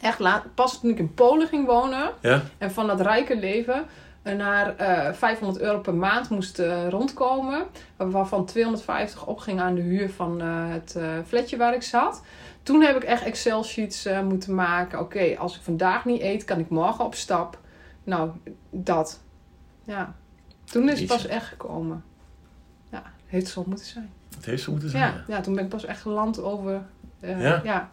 [0.00, 0.54] echt laat.
[0.54, 2.42] Pas toen ik in Polen ging wonen Ja?
[2.58, 3.84] en van dat rijke leven
[4.22, 7.62] eh, naar eh 500 euro per maand moest eh, rondkomen.
[7.96, 12.22] Waarvan 250 opging aan de huur van eh, het eh flatje waar ik zat.
[12.62, 15.00] Toen heb ik echt Excel-sheets eh, moeten maken.
[15.00, 17.58] Oké, als ik vandaag niet eet, kan ik morgen op stap.
[18.04, 18.30] Nou,
[18.70, 19.20] dat.
[19.84, 20.14] Ja.
[20.64, 22.04] Toen is het pas echt gekomen.
[22.90, 24.10] Ja, het heeft zo moeten zijn.
[24.36, 25.02] Het heeft zo moeten zijn.
[25.02, 26.82] Ja, ja, toen ben ik pas echt geland over.
[27.20, 27.60] eh, Ja?
[27.64, 27.90] ja.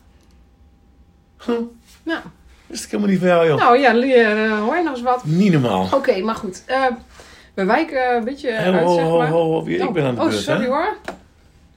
[1.45, 1.56] Huh,
[2.03, 2.19] Nou,
[2.67, 3.58] wist ik helemaal niet van jou, joh.
[3.60, 5.25] nou ja, leer, eh, hoor je nog eens wat?
[5.25, 5.88] Niet normaal.
[5.93, 6.63] Oké, maar goed.
[6.67, 6.86] eh,
[7.53, 9.29] we wijken een beetje Hey, uit, ho, zeg ho, maar.
[9.29, 10.67] ho, ho, ik ben aan de oh, beurt, sorry hè?
[10.67, 10.97] hoor.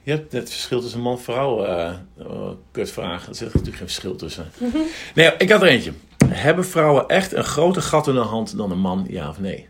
[0.03, 3.29] Je hebt het verschil tussen man en vrouw eh uh, kutvragen.
[3.29, 4.51] Er zit natuurlijk geen verschil tussen.
[4.57, 4.77] Mhm.
[5.15, 5.91] Nee, ik had er eentje.
[6.27, 9.67] Hebben vrouwen echt een groter gat in de hand dan een man, ja of nee?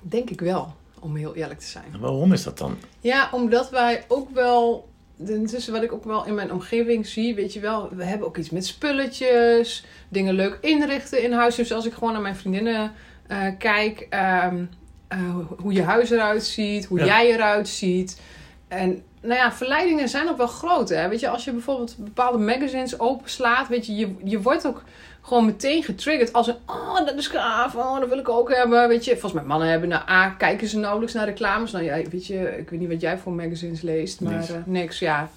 [0.00, 0.74] Denk ik wel,
[1.06, 1.84] om heel eerlijk te zijn.
[1.92, 2.76] En waarom is dat dan?
[3.00, 4.88] Ja, omdat wij ook wel...
[5.26, 8.36] Intussen wat ik ook wel in mijn omgeving zie, weet je wel, we hebben ook
[8.36, 11.54] iets met spulletjes, dingen leuk inrichten in huis.
[11.54, 12.92] Dus als ik gewoon naar mijn vriendinnen
[13.26, 14.64] eh, kijk, ehm,
[15.08, 15.18] eh,
[15.58, 17.04] hoe je huis eruit ziet, hoe Ja.
[17.04, 18.20] jij eruit ziet.
[18.68, 20.88] En nou ja, verleidingen zijn ook wel groot.
[20.88, 21.08] Hè?
[21.08, 24.82] Weet je, als je bijvoorbeeld bepaalde magazines openslaat, weet je, je, je wordt ook
[25.26, 28.88] gewoon meteen getriggerd als een, oh, dat is gaaf, oh, dat wil ik ook hebben.
[28.88, 31.70] Weet je, volgens mij mannen hebben, nou, A, kijken ze nauwelijks naar reclames.
[31.72, 34.48] Nou ja, weet je, ik weet niet wat jij voor magazines leest, maar Niks.
[34.48, 35.28] eh, niks, ja.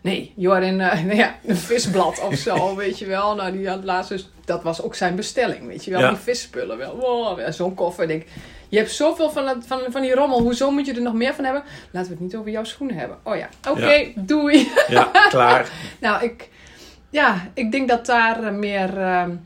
[0.00, 3.34] Nee, Jorin, uh, nou ja, een visblad of zo, weet je wel.
[3.34, 6.00] Nou, die had laatst dus, dat was ook zijn bestelling, weet je wel.
[6.00, 6.08] Ja.
[6.08, 6.96] Die visspullen wel.
[6.96, 8.02] Wow, ja, zo'n koffer.
[8.02, 8.24] Ik denk,
[8.68, 10.40] je hebt zoveel van, dat, van, van die rommel.
[10.40, 11.62] Hoezo moet je er nog meer van hebben?
[11.90, 13.18] Laten we het niet over jouw schoenen hebben.
[13.22, 14.68] Oh ja, oké, doei.
[14.88, 15.70] Ja, klaar.
[16.00, 16.48] Nou, ik,
[17.16, 18.98] ja, ik denk dat daar eh, meer.
[19.00, 19.36] ehm,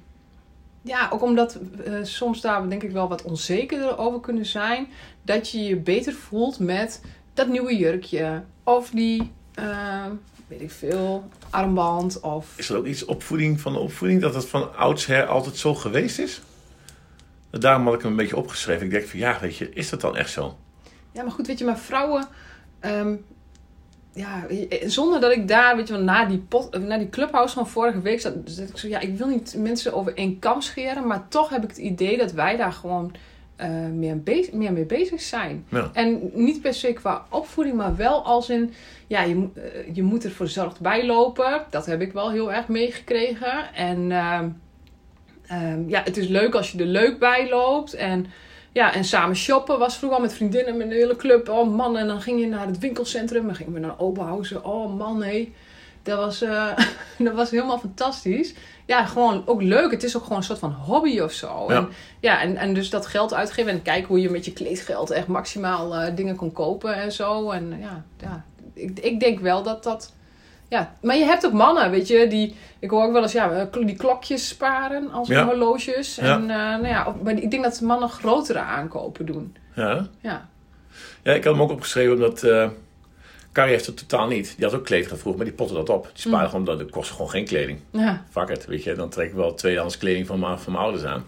[0.83, 4.88] ja, ook omdat eh, soms daar denk ik wel wat onzekerder over kunnen zijn.
[5.22, 7.00] Dat je je beter voelt met
[7.35, 8.42] dat nieuwe jurkje.
[8.64, 10.11] Of die, ehm,
[10.46, 12.20] weet ik veel, armband.
[12.20, 12.52] Of.
[12.56, 16.18] Is er ook iets opvoeding van de opvoeding dat het van oudsher altijd zo geweest
[16.18, 16.40] is?
[17.50, 18.85] Daarom had ik hem een beetje opgeschreven.
[18.85, 20.56] Ik denk van ja, weet je, is dat dan echt zo?
[21.12, 22.28] Ja, maar goed, weet je, maar vrouwen.
[22.80, 23.14] ehm,
[24.12, 24.46] ja,
[24.87, 28.01] zonder dat ik daar, weet je wel, na die, pot, na die clubhouse van vorige
[28.01, 31.29] week zat, zat ik zo, ja, ik wil niet mensen over één kam scheren, maar
[31.29, 33.12] toch heb ik het idee dat wij daar gewoon
[33.57, 35.64] eh, meer, bez- meer mee bezig zijn.
[35.68, 35.90] Ja.
[35.92, 38.73] En niet per se qua opvoeding, maar wel als in,
[39.07, 41.64] ja, je, moet- eh, je moet er verzorgd bij lopen.
[41.70, 43.75] Dat heb ik wel heel erg meegekregen.
[43.75, 44.49] En ehm,
[45.46, 47.94] ehm, ja, het is leuk als je er leuk bij loopt.
[47.94, 48.27] En
[48.72, 51.48] ja, en samen shoppen was vroeger al met vriendinnen met een hele club.
[51.48, 53.46] Oh man, en dan ging je naar het winkelcentrum.
[53.46, 54.64] Dan gingen we naar Oberhausen.
[54.64, 55.52] Oh man, hé.
[56.02, 56.68] Dat was, eh,
[57.18, 58.54] dat was helemaal fantastisch.
[58.87, 59.90] Ja, gewoon ook leuk.
[59.90, 61.64] Het is ook gewoon een soort van hobby of zo.
[61.68, 61.76] Ja.
[61.76, 61.88] En,
[62.20, 65.26] ja, en, en dus dat geld uitgeven en kijken hoe je met je kleedgeld echt
[65.26, 67.50] maximaal eh, dingen kon kopen en zo.
[67.50, 70.12] En ja, ja ik, ik denk wel dat dat...
[70.70, 72.54] Ja, maar je hebt ook mannen, weet je, die...
[72.78, 75.44] Ik hoor ook wel eens, ja, eh, die klokjes sparen als Ja.
[75.44, 76.14] horloges.
[76.14, 76.22] Ja.
[76.37, 79.56] En, eh, nou ja, maar ik denk dat mannen grotere aankopen doen.
[79.74, 80.48] Ja, Ja.
[81.22, 82.68] ja ik had hem ook opgeschreven omdat eh
[83.52, 84.54] Carrie heeft het totaal niet.
[84.56, 86.02] Die had ook kleding vroeger, maar die potte dat op.
[86.12, 86.50] Die spaarde Mm.
[86.64, 87.80] gewoon, dat kostte gewoon geen kleding.
[87.90, 88.94] Ja, Fuck it, weet je.
[88.94, 91.24] Dan trek ik wel tweedehands kleding van mijn, van mijn ouders aan.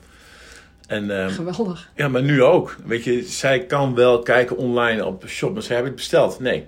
[0.87, 1.91] En eh, geweldig.
[1.95, 2.77] ja, maar nu ook.
[2.85, 6.41] Weet je, zij kan wel kijken online op shop, maar ze hebben het besteld.
[6.41, 6.67] Nee,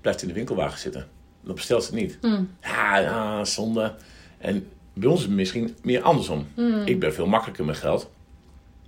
[0.00, 1.06] blijft in de winkelwagen zitten.
[1.44, 2.18] Dan bestelt ze het niet.
[2.20, 2.42] Hm.
[2.62, 3.94] Ja, ja, zonde.
[4.38, 6.46] En bij ons is het misschien meer andersom.
[6.54, 6.82] Hm.
[6.84, 8.10] Ik ben veel makkelijker met geld.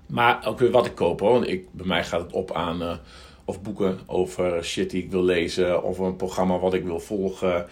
[0.07, 1.33] Maar ook weer wat ik koop hoor.
[1.33, 2.97] Want ik, bij mij gaat het op aan eh,
[3.45, 5.83] of boeken over shit die ik wil lezen.
[5.83, 7.67] Of een programma wat ik wil volgen.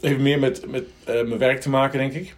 [0.00, 2.36] Heeft meer met, met eh, mijn werk te maken, denk ik.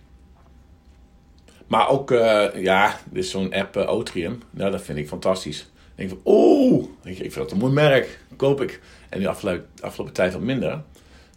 [1.67, 4.43] Maar ook, eh, ja, is zo'n app uh, Otrium.
[4.51, 5.61] Nou, dat vind ik fantastisch.
[5.61, 8.21] Ik denk van, oeh, je, ik vind dat een mooi merk.
[8.37, 8.81] Koop ik.
[9.09, 10.83] En de afgelopen, afgelopen tijd wat minder.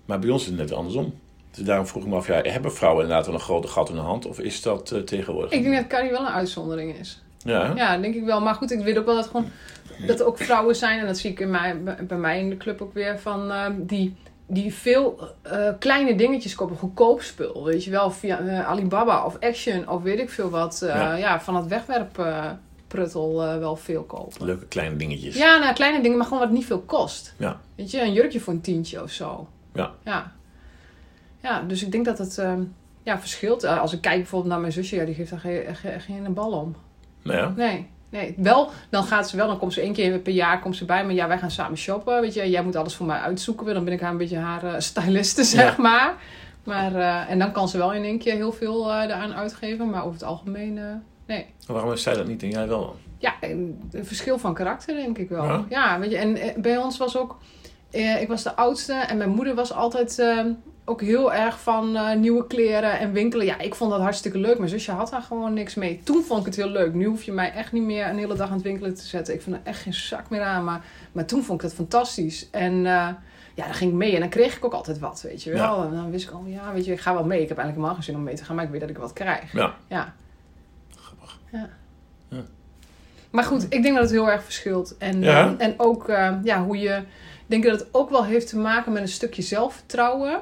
[0.05, 1.13] Maar bij ons is het net andersom.
[1.51, 3.95] Dus daarom vroeg ik me af, ja, hebben vrouwen inderdaad wel een grote gat in
[3.95, 4.25] de hand?
[4.25, 5.51] Of is dat eh, tegenwoordig?
[5.51, 7.23] Ik denk dat Carrie wel een uitzondering is.
[7.37, 8.41] Ja, Ja, denk ik wel.
[8.41, 9.47] Maar goed, ik weet ook wel dat, gewoon,
[10.07, 12.57] dat er ook vrouwen zijn, en dat zie ik in mij, bij mij in de
[12.57, 14.15] club ook weer, van, ehm, die,
[14.47, 16.77] die veel eh, kleine dingetjes kopen.
[16.77, 18.11] Goedkoop spul, weet je wel.
[18.11, 20.81] Via eh, Alibaba of Action of weet ik veel wat.
[20.85, 21.15] Ja.
[21.15, 21.41] ja.
[21.41, 24.45] van het wegwerppruttel eh wel veel kopen.
[24.45, 25.35] leuke kleine dingetjes.
[25.35, 27.33] Ja, nou, kleine dingen, maar gewoon wat niet veel kost.
[27.37, 27.59] Ja.
[27.75, 29.47] Weet je, een jurkje voor een tientje of zo.
[29.75, 29.91] Ja.
[30.03, 30.31] Ja,
[31.41, 32.61] ja dus ik denk dat het ehm,
[33.03, 33.63] ja, verschilt.
[33.63, 36.33] Eh, als ik kijk bijvoorbeeld naar mijn zusje, ja, die geeft daar geen, geen, geen
[36.33, 36.75] bal om.
[37.21, 38.33] Nou ja, Nee, nee.
[38.37, 41.05] Wel, dan gaat ze wel, dan komt ze één keer per jaar komt ze bij
[41.05, 41.13] me.
[41.13, 42.21] Ja, wij gaan samen shoppen.
[42.21, 43.73] Weet je, jij moet alles voor mij uitzoeken.
[43.73, 45.81] Dan ben ik haar een beetje haar eh, styliste, zeg Ja.
[45.81, 46.15] maar.
[46.63, 49.89] maar eh, en dan kan ze wel in één keer heel veel eh eraan uitgeven.
[49.89, 50.79] Maar over het algemeen,
[51.25, 51.45] nee.
[51.67, 52.95] waarom heeft zij dat niet en jij wel dan?
[53.17, 55.43] Ja, een een verschil van karakter, denk ik wel.
[55.45, 55.65] Ja?
[55.69, 57.37] Ja, weet je, en bij ons was ook...
[57.95, 60.39] eh, ik was de oudste en mijn moeder was altijd eh,
[60.85, 63.45] ook heel erg van eh, nieuwe kleren en winkelen.
[63.45, 64.57] Ja, ik vond dat hartstikke leuk.
[64.57, 66.01] Mijn zusje had daar gewoon niks mee.
[66.03, 66.93] Toen vond ik het heel leuk.
[66.93, 69.33] Nu hoef je mij echt niet meer een hele dag aan het winkelen te zetten.
[69.33, 70.63] Ik vind er echt geen zak meer aan.
[70.63, 72.49] Maar, maar toen vond ik het fantastisch.
[72.49, 73.07] En eh,
[73.53, 75.83] ja, dan ging ik mee en dan kreeg ik ook altijd wat, weet je wel.
[75.83, 77.41] En dan wist ik al, ja, weet je, ik ga wel mee.
[77.41, 78.97] Ik heb eigenlijk helemaal geen zin om mee te gaan, maar ik weet dat ik
[78.97, 79.51] wat krijg.
[79.53, 79.73] Ja.
[79.87, 80.13] Ja.
[80.95, 81.39] Grappig.
[81.51, 81.69] Ja.
[82.29, 82.41] Ja.
[83.29, 84.97] Maar goed, ik denk dat het heel erg verschilt.
[84.97, 85.55] En, Ja.
[85.57, 87.01] eh, en ook eh, ja, hoe je.
[87.45, 90.41] Denk dat het ook wel heeft te maken met een stukje zelfvertrouwen.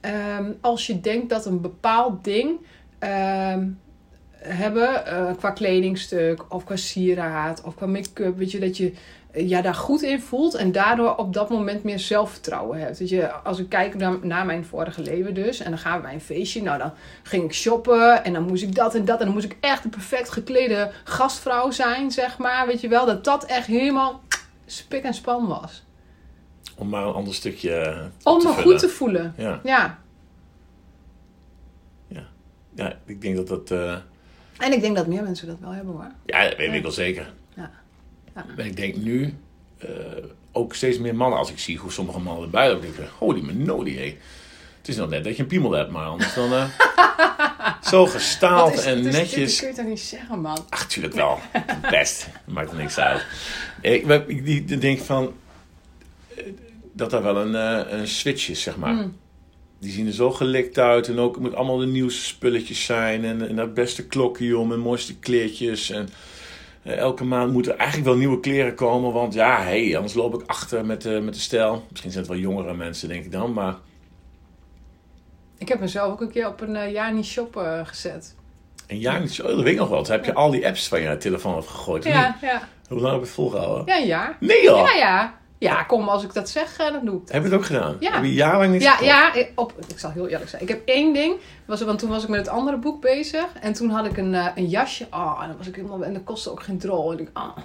[0.00, 2.58] Ehm, als je denkt dat een bepaald ding
[2.98, 3.68] ehm,
[4.38, 8.92] hebben, eh, qua kledingstuk of qua sieraad of qua make-up, weet je, dat je
[9.30, 12.98] eh, ja, daar goed in voelt en daardoor op dat moment meer zelfvertrouwen hebt.
[12.98, 16.02] Weet je, als ik kijk naar, naar mijn vorige leven dus, en dan gaan we
[16.02, 19.18] bij een feestje, nou dan ging ik shoppen en dan moest ik dat en dat
[19.18, 22.66] en dan moest ik echt een perfect geklede gastvrouw zijn, zeg maar.
[22.66, 24.22] Weet je wel, dat dat echt helemaal
[24.66, 25.85] spik en span was.
[26.78, 29.34] Om maar een ander stukje Om me goed te voelen.
[29.36, 29.98] Ja, Ja,
[32.74, 33.70] ja, ik denk dat dat...
[33.70, 33.96] eh,
[34.58, 36.10] en ik denk dat meer mensen dat wel hebben hoor.
[36.26, 36.74] ja, dat weet Ja.
[36.74, 37.32] ik wel zeker.
[37.54, 37.70] Ja.
[38.56, 39.34] En ik denk nu
[39.78, 39.88] eh,
[40.52, 43.40] ook steeds meer mannen, als ik zie hoe sommige mannen erbij lopen, denk ik, holy
[43.40, 44.16] manoli, hé.
[44.78, 46.52] Het is nog net dat je een piemel hebt, maar anders dan...
[46.52, 46.64] eh,
[47.90, 49.58] zo gestaald is- en netjes.
[49.58, 50.58] kun je toch niet zeggen, man?
[50.68, 51.38] Ach, tuurlijk wel.
[51.90, 52.28] Best.
[52.44, 53.26] Maakt er niks uit.
[53.80, 55.32] Ik, ik, ik denk van...
[56.96, 58.92] Dat er wel een, eh, een switch is, zeg maar.
[58.92, 59.16] Mm.
[59.78, 61.08] die zien er zo gelikt uit.
[61.08, 63.24] En ook het moet allemaal de nieuwste spulletjes zijn.
[63.24, 65.90] En, en dat beste klokje om en mooiste kleertjes.
[65.90, 66.08] En
[66.82, 69.12] eh, elke maand moeten eigenlijk wel nieuwe kleren komen.
[69.12, 71.84] Want ja, hey, anders loop ik achter met de, met de stijl.
[71.90, 73.52] Misschien zijn het wel jongere mensen, denk ik dan.
[73.52, 73.74] Maar
[75.58, 78.34] Ik heb mezelf ook een keer op een eh jaar niet shoppen gezet.
[78.86, 80.02] een jaar niet zo, dat weet ik nog wel.
[80.02, 82.04] Toen heb je al die apps van je telefoon afgegooid.
[82.04, 82.68] Ja, ja.
[82.88, 83.86] Hoe lang heb je het volgehouden?
[83.86, 84.36] Ja, een jaar.
[84.40, 84.86] Nee joh!
[84.88, 85.38] Ja, ja.
[85.58, 87.32] Ja, kom, als ik dat zeg, eh, dan doe ik dat.
[87.32, 87.96] Heb je het ook gedaan?
[88.00, 88.12] Ja.
[88.14, 90.62] Heb je jarenlang niet Ja, ja ik- op, ik zal heel eerlijk zijn.
[90.62, 91.34] Ik heb één ding.
[91.64, 93.46] Was, want toen was ik met het andere boek bezig.
[93.60, 95.06] En toen had ik een, eh, een jasje.
[95.10, 97.12] Oh, en, dan was ik helemaal, en dat kostte ook geen drol.
[97.12, 97.56] En ik, ah.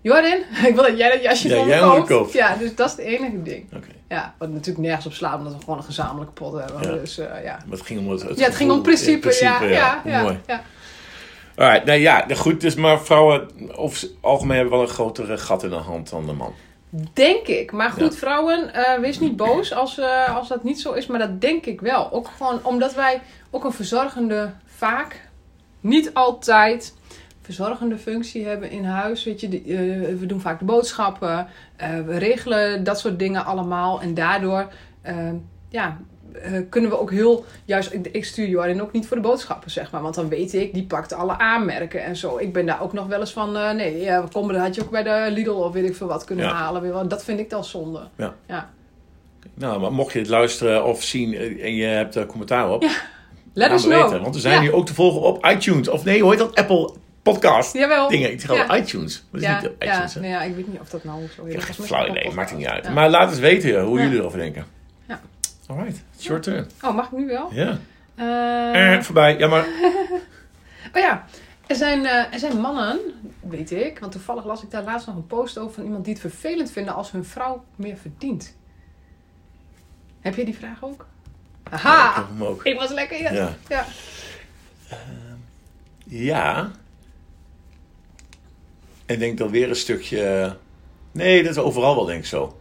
[0.00, 2.08] Jordan, ik wil dat jij dat jasje Ja, jij koopt.
[2.08, 2.32] kopen.
[2.32, 3.66] Ja, dus dat is het enige ding.
[3.76, 3.86] Oké.
[4.08, 6.82] Ja, wat natuurlijk nergens op slaat, omdat we gewoon een gezamenlijke pot hebben.
[6.92, 6.98] Ja.
[6.98, 7.58] Dus eh, ja.
[7.66, 9.28] Maar het ging om het, het Ja, het ging om principe.
[9.28, 10.40] het ja, ja, ja, Mooi.
[10.46, 10.62] ja.
[11.56, 12.60] Alright, nou ja, goed.
[12.60, 16.26] Dus maar vrouwen over het algemeen hebben wel een grotere gat in de hand dan
[16.26, 16.54] de man.
[17.12, 17.72] Denk ik.
[17.72, 18.18] Maar goed, Ja.
[18.18, 21.06] vrouwen, eh, wees niet boos als, eh, als dat niet zo is.
[21.06, 22.12] Maar dat denk ik wel.
[22.12, 25.28] Ook gewoon omdat wij ook een verzorgende, vaak,
[25.80, 26.94] niet altijd,
[27.42, 29.24] verzorgende functie hebben in huis.
[29.24, 31.46] Weet je, eh, we doen vaak de boodschappen.
[32.06, 34.00] we regelen dat soort dingen allemaal.
[34.00, 34.68] En daardoor,
[35.68, 35.96] ja...
[36.34, 39.70] eh, kunnen we ook heel, juist, ik, ik stuur Jorin ook niet voor de boodschappen,
[39.70, 40.02] zeg maar.
[40.02, 42.38] Want dan weet ik, die pakt alle aanmerken en zo.
[42.38, 44.82] Ik ben daar ook nog wel eens van, eh, nee, ja, kom, dat had je
[44.82, 46.52] ook bij de Lidl of weet ik veel wat kunnen Ja.
[46.52, 47.08] halen.
[47.08, 48.00] Dat vind ik dan zonde.
[48.16, 48.34] Ja.
[48.46, 48.70] ja.
[49.54, 52.82] Nou, maar mocht je het luisteren of zien eh, en je hebt er commentaar op,
[52.82, 52.92] Let
[53.52, 54.02] laat us know.
[54.02, 54.22] weten.
[54.22, 54.60] Want we zijn ja.
[54.60, 55.88] nu ook te volgen op iTunes.
[55.88, 56.54] Of nee, hoe heet dat?
[56.54, 56.92] Apple
[57.22, 58.08] Podcast Jawel.
[58.08, 58.32] dingen.
[58.32, 58.76] Ik ga Ja.
[58.76, 59.24] iTunes.
[59.30, 61.28] Dat is ja, niet ja, nee, ja, ik weet niet of dat nou zo
[61.84, 62.84] flauw is het idee, maakt er niet uit.
[62.84, 62.90] Ja.
[62.92, 64.04] Maar laat eens weten hoe Ja.
[64.04, 64.64] jullie erover denken.
[65.72, 65.78] Ja.
[65.78, 66.66] Alright, it's your turn.
[66.82, 67.52] Oh, mag ik nu wel?
[67.52, 67.78] Ja.
[68.14, 69.38] Eh, Eh, voorbij.
[69.38, 69.66] Ja, maar...
[70.94, 71.24] Oh ja,
[71.66, 72.98] er zijn, eh, er zijn mannen,
[73.40, 76.12] weet ik, want toevallig las ik daar laatst nog een post over van iemand die
[76.12, 78.56] het vervelend vinden als hun vrouw meer verdient.
[80.20, 81.06] Heb je die vraag ook?
[81.64, 82.14] Ja, ik Aha!
[82.14, 82.64] heb hem ook.
[82.64, 83.34] Ik was lekker in.
[83.34, 83.54] Ja.
[83.68, 83.84] Ja.
[86.04, 86.70] Ja.
[89.06, 90.56] En ik denk dan weer een stukje...
[91.12, 92.58] Nee, dat is overal wel denk ik zo.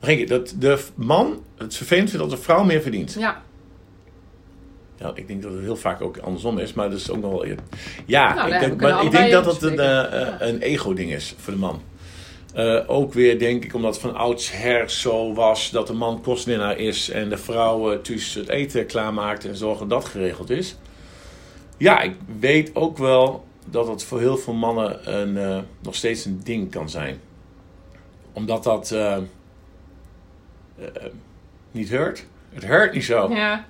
[0.00, 3.16] Denk ik, dat de man het vervelend vindt dat de vrouw meer verdient.
[3.18, 3.42] Ja.
[4.96, 7.30] Ja, ik denk dat het heel vaak ook andersom is, maar dat is ook nog
[7.30, 7.46] wel...
[8.06, 10.36] Ja, Nou, ik, denk, maar ik denk dat het een, eh, Ja.
[10.40, 11.82] een ego-ding is voor de man.
[12.54, 17.10] Eh, ook weer denk ik omdat van oudsher zo was dat de man kostwinnaar is
[17.10, 20.76] en de vrouw dus het eten klaarmaakt en zorgt dat dat geregeld is.
[21.76, 26.24] Ja, ik weet ook wel dat het voor heel veel mannen een, eh, nog steeds
[26.24, 27.20] een ding kan zijn.
[28.32, 28.94] Omdat dat
[31.70, 32.26] niet hurt.
[32.52, 33.30] Het hurt niet zo.
[33.34, 33.64] Ja.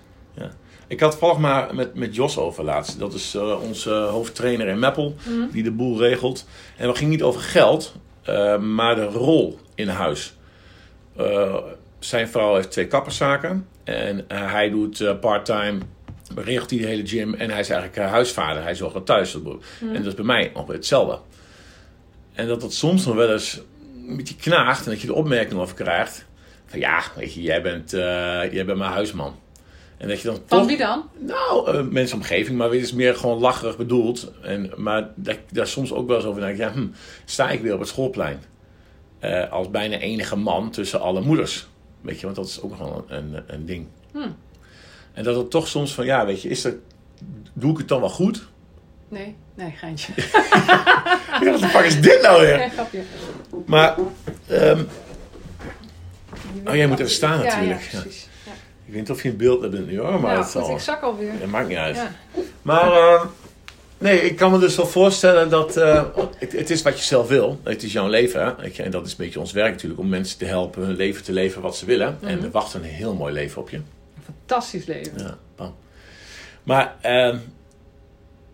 [0.86, 2.98] Ik had volgens maar met, met Jos over laatst.
[2.98, 5.50] Dat is eh, onze hoofdtrainer in Meppel, Mhm.
[5.52, 6.46] die de boel regelt.
[6.76, 10.36] En het ging niet over geld, eh, maar de rol in huis.
[11.16, 11.56] Eh,
[11.98, 13.66] zijn vrouw heeft twee kapperszaken.
[13.84, 15.78] En eh, hij doet eh, part-time,
[16.36, 17.34] regelt hij de hele gym.
[17.34, 18.62] En hij is eigenlijk eh, huisvader.
[18.62, 19.30] Hij zorgt er thuis.
[19.30, 19.58] voor.
[19.80, 21.18] En dat is bij mij ongeveer hetzelfde.
[22.32, 23.60] En dat dat soms nog wel eens
[24.08, 24.84] een beetje knaagt.
[24.84, 26.26] En dat je de opmerking over krijgt.
[26.70, 28.00] Van ja, weet je, jij bent, eh,
[28.52, 29.38] jij bent mijn huisman.
[29.96, 30.66] En dat je dan Van toch...
[30.66, 31.08] wie dan?
[31.18, 34.32] Nou, uh, mensenomgeving, maar het is meer gewoon lacherig bedoeld.
[34.42, 36.86] En, maar dat ik daar soms ook wel eens over denk, ja, hm,
[37.24, 38.42] sta ik weer op het schoolplein.
[39.18, 41.68] Eh, als bijna enige man tussen alle moeders.
[42.00, 43.86] Weet je, want dat is ook gewoon een, een, een ding.
[44.12, 44.36] Hmm.
[45.12, 46.74] En dat het toch soms van, ja, weet je, is dat,
[47.52, 48.48] doe ik het dan wel goed?
[49.08, 50.12] Nee, nee, geintje.
[51.50, 52.56] Wat de fuck is dit nou weer?
[52.66, 53.02] Nee, grapje.
[53.66, 53.96] Maar,
[54.46, 54.82] ehm,
[56.66, 57.80] oh, jij moet even staan natuurlijk.
[57.90, 58.28] Ja, precies.
[58.46, 58.52] Ja.
[58.84, 61.02] ik weet niet of je in beeld hebt nu hoor, maar goed, zal, ik zak
[61.02, 61.32] alweer.
[61.40, 61.96] dat maakt niet uit.
[61.96, 62.10] Ja.
[62.62, 63.24] Maar eh,
[63.98, 66.04] nee, ik kan me dus wel voorstellen dat eh,
[66.38, 67.60] het, het is wat je zelf wil.
[67.62, 68.40] Het is jouw leven.
[68.44, 68.70] Hè?
[68.82, 70.00] En dat is een beetje ons werk natuurlijk.
[70.00, 72.18] Om mensen te helpen hun leven te leven wat ze willen.
[72.22, 72.44] En Mhm.
[72.44, 73.76] er wacht een heel mooi leven op je.
[73.76, 73.84] Een
[74.24, 75.12] fantastisch leven.
[75.18, 75.74] Ja, bam.
[76.62, 77.36] Maar ehm,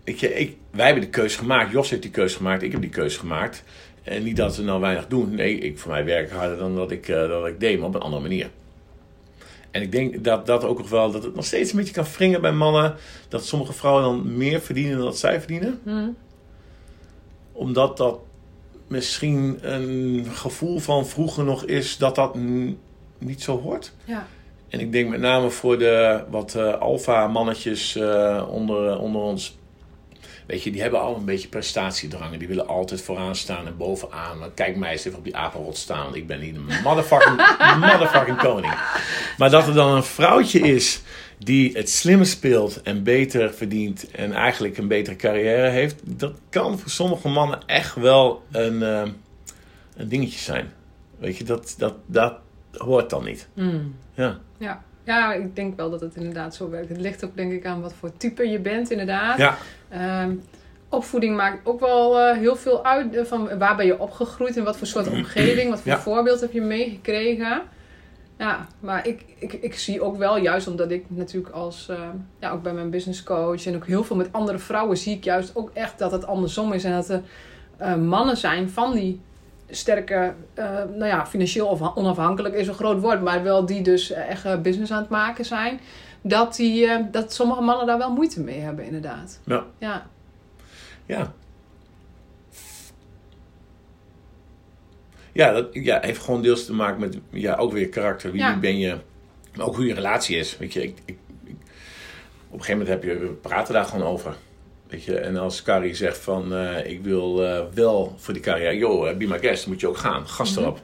[0.04, 1.70] weet je, ik, wij hebben de keuze gemaakt.
[1.72, 2.62] Jos heeft die keuze gemaakt.
[2.62, 3.62] Ik heb die keuze gemaakt.
[4.06, 5.34] En niet dat we nou weinig doen.
[5.34, 7.78] Nee, ik, voor mij werk harder dan dat ik, eh, dat ik deed.
[7.78, 8.50] Maar op een andere manier.
[9.70, 12.04] En ik denk dat dat ook nog wel, dat het nog steeds een beetje kan
[12.16, 12.94] wringen bij mannen.
[13.28, 15.80] Dat sommige vrouwen dan meer verdienen dan dat zij verdienen.
[15.84, 16.08] Hm.
[17.52, 18.18] Omdat dat
[18.86, 22.34] misschien een gevoel van vroeger nog is dat dat
[23.18, 23.92] niet zo hoort.
[24.04, 24.26] Ja.
[24.68, 29.58] En ik denk met name voor de wat eh alfa-mannetjes eh, onder, onder ons.
[30.46, 32.38] Weet je, die hebben al een beetje prestatiedrangen.
[32.38, 34.38] Die willen altijd vooraan staan en bovenaan.
[34.38, 36.04] Maar Kijk mij eens even op die apenrot staan.
[36.04, 37.36] want Ik ben hier de motherfucking,
[37.92, 38.74] motherfucking koning.
[39.38, 41.02] Maar dat er dan een vrouwtje is
[41.38, 44.10] die het slimmer speelt en beter verdient.
[44.10, 45.96] En eigenlijk een betere carrière heeft.
[46.04, 49.02] Dat kan voor sommige mannen echt wel een, eh,
[49.96, 50.72] een dingetje zijn.
[51.18, 52.38] Weet je, dat, dat, dat
[52.72, 53.48] hoort dan niet.
[53.54, 53.78] Hm.
[54.14, 54.38] Ja.
[54.58, 54.82] Ja.
[55.06, 56.88] Ja, ik denk wel dat het inderdaad zo werkt.
[56.88, 59.38] Het ligt ook denk ik aan wat voor type je bent, inderdaad.
[59.38, 59.56] Ja,
[59.88, 60.34] Ehm,
[60.88, 63.14] opvoeding maakt ook wel eh, heel veel uit.
[63.14, 65.98] eh, van waar ben je opgegroeid en wat voor soort omgeving, wat voor Ja.
[65.98, 67.62] voorbeeld heb je meegekregen.
[68.38, 71.96] Ja, maar ik, ik, ik zie ook wel, juist omdat ik natuurlijk als, eh,
[72.38, 75.24] ja, ook bij mijn business coach en ook heel veel met andere vrouwen, zie ik
[75.24, 76.84] juist ook echt dat het andersom is.
[76.84, 79.20] En dat er mannen zijn van die
[79.70, 84.10] sterke, eh, nou ja, financieel of onafhankelijk is een groot woord, maar wel die dus
[84.10, 85.80] echt eh, business aan het maken zijn.
[86.22, 89.40] Dat, die, eh, dat sommige mannen daar wel moeite mee hebben, inderdaad.
[89.44, 89.64] Ja.
[89.78, 90.06] Ja.
[91.06, 91.32] ja.
[95.32, 98.32] Ja, dat ja, heeft gewoon deels te maken met ja, ook weer karakter.
[98.32, 98.58] Wie Ja.
[98.58, 98.96] ben je?
[99.56, 100.58] Maar ook hoe je relatie is.
[100.58, 101.56] Weet je, ik, ik, ik-
[102.48, 104.36] op een gegeven moment heb je, we praten daar gewoon over.
[104.88, 108.76] Weet je, en als Carrie zegt van eh, ik wil eh, wel voor die carrière,
[108.76, 110.62] joh, eh, be my guest, moet je ook gaan, gast Mhm.
[110.64, 110.80] erop.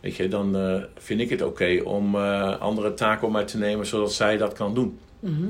[0.00, 0.56] Weet je, dan
[0.98, 4.74] vind ik het oké om andere taken op mij te nemen zodat zij dat kan
[4.74, 4.98] doen.
[5.20, 5.46] Mhm.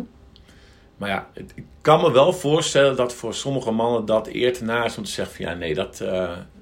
[0.97, 4.65] Maar ja, het- ik kan me wel voorstellen dat voor sommige mannen dat eer te
[4.65, 6.05] na is om te zeggen van ja, nee, dat,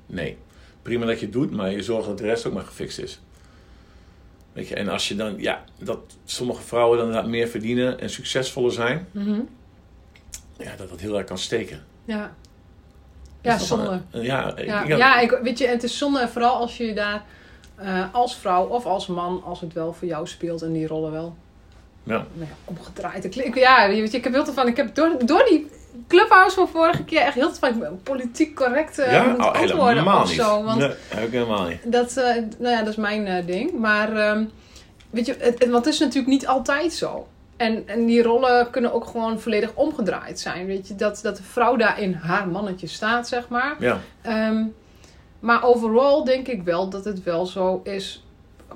[0.07, 0.37] nee.
[0.83, 3.21] Prima dat je het doet, maar je zorgt dat de rest ook maar gefixt is.
[4.53, 8.73] Weet je, en als je dan, ja, dat sommige vrouwen dan meer verdienen en succesvoller
[8.73, 9.41] zijn, Mhm.
[10.65, 11.85] Ja, dat dat heel erg kan steken.
[12.05, 12.35] Ja.
[13.41, 14.01] Ja, zonde.
[14.11, 16.95] een- ja, Ja, ik- ja, ik, weet je, en het is zonde, vooral als je
[16.95, 17.23] daar
[17.77, 21.13] eh, als vrouw of als man, als het wel voor jou speelt en die rollen
[21.13, 21.37] wel
[22.03, 22.13] ja.
[22.33, 23.25] nou ja, omgedraaid.
[23.37, 25.71] Ik, ja, weet je, ik heb heel veel van, ik heb door, door die
[26.09, 29.25] clubhouse van vorige keer echt heel veel van politiek correct eh ja?
[29.25, 30.41] moet Oh, antwoorden of niet.
[30.41, 30.63] zo.
[30.63, 31.93] Want Nee, heb ik helemaal niet.
[31.93, 33.79] dat, eh, nou ja, dat is mijn ding.
[33.79, 34.45] Maar ehm,
[35.11, 37.27] weet je, het, het- want het is natuurlijk niet altijd zo.
[37.63, 40.67] En, en die rollen kunnen ook gewoon volledig omgedraaid zijn.
[40.67, 43.77] Weet je, dat, dat de vrouw daar in haar mannetje staat, zeg maar.
[43.79, 44.65] Ja, Ehm,
[45.41, 48.25] maar overal denk ik wel dat het wel zo is.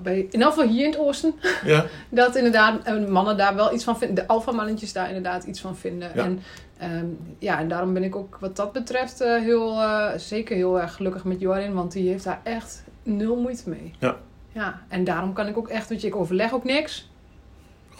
[0.03, 1.35] Bij, in ieder geval hier in het oosten.
[1.65, 4.17] ja, Dat inderdaad eh, mannen daar wel iets van vinden.
[4.17, 6.11] De alfamannetjes daar inderdaad iets van vinden.
[6.15, 6.25] Ja.
[6.25, 6.41] En,
[6.79, 7.07] ehm,
[7.39, 10.95] ja, en daarom ben ik ook wat dat betreft eh, heel, eh, zeker heel erg
[10.95, 11.75] gelukkig met Jorin.
[11.75, 13.93] Want die heeft daar echt nul moeite mee.
[13.99, 14.17] Ja.
[14.53, 17.09] Ja, en daarom kan ik ook echt, weet je, ik overleg ook niks.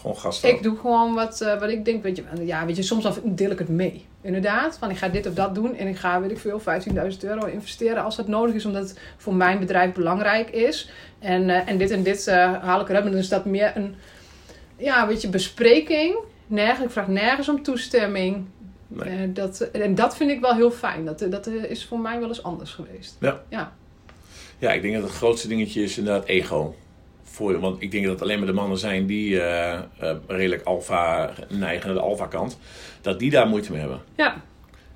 [0.07, 2.83] Gewoon gast Ik doe gewoon wat, eh, wat ik denk, weet je, ja, weet je,
[2.83, 4.05] soms dan deel ik het mee.
[4.21, 7.23] Inderdaad, van ik ga dit of dat doen en ik ga, weet ik veel, 15.000
[7.23, 10.91] euro investeren als dat nodig is, omdat het voor mijn bedrijf belangrijk is.
[11.19, 13.03] En, eh, en dit en dit eh, haal ik eruit.
[13.03, 13.95] Maar dan is dat meer een,
[14.77, 16.15] ja, weet je, bespreking.
[16.47, 18.45] Nergens, ik vraag nergens om toestemming.
[18.87, 19.33] Nee.
[19.33, 21.05] Dat, en dat vind ik wel heel fijn.
[21.05, 23.17] Dat, dat is voor mij wel eens anders geweest.
[23.19, 23.43] Ja.
[23.49, 23.73] Ja.
[24.59, 26.75] Ja, ik denk dat het grootste dingetje is inderdaad ego.
[27.37, 31.33] Want ik denk dat het alleen maar de mannen zijn die eh, eh, redelijk alfa
[31.49, 32.57] neigen naar de alfa kant.
[33.01, 34.01] Dat die daar moeite mee hebben.
[34.15, 34.41] Ja,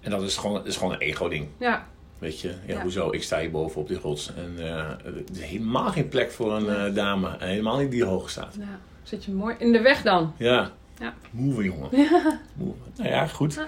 [0.02, 1.48] En dat is gewoon, dat is gewoon een ego ding.
[1.60, 1.88] ja.
[2.20, 2.82] Weet je, ja, Ja.
[2.82, 3.12] hoezo?
[3.12, 4.34] Ik sta hier boven op die rots.
[4.36, 4.98] En er
[5.34, 7.36] is helemaal geen plek voor een dame.
[7.40, 8.56] Helemaal niet die hoog staat.
[8.60, 8.80] ja.
[9.04, 10.34] Zit je mooi in de weg dan.
[10.38, 10.72] Ja.
[11.00, 11.14] Ja.
[11.32, 11.90] Move, jongen.
[12.58, 12.76] Move.
[12.96, 13.54] Nou ja, goed.
[13.54, 13.68] Ja.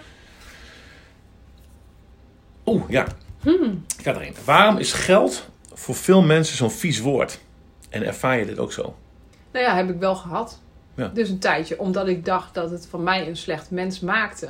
[2.66, 3.06] Oeh, ja.
[3.42, 3.86] Hmm.
[4.22, 4.38] Ik.
[4.46, 7.40] Waarom is geld voor veel mensen zo'n vies woord?
[7.94, 8.96] En ervaar je dit ook zo?
[9.52, 10.60] Nou ja, heb ik wel gehad.
[10.96, 11.08] Ja.
[11.08, 14.48] Dus een tijdje, omdat ik dacht dat het van mij een slecht mens maakte.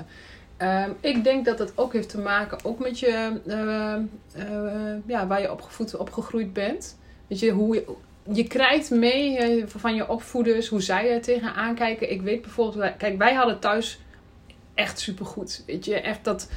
[0.58, 5.28] Ehm, ik denk dat het ook heeft te maken ook met je, eh, eh, ja,
[5.28, 6.98] waar je opgevoed, opgegroeid bent.
[7.28, 7.86] Weet je, hoe je,
[8.34, 12.12] je krijgt mee eh, van je opvoeders, hoe zij er tegenaan kijken.
[12.12, 14.00] Ik weet bijvoorbeeld, kijk, wij hadden thuis
[14.74, 15.64] echt supergoed.
[15.68, 16.50] Weet je, echt dat.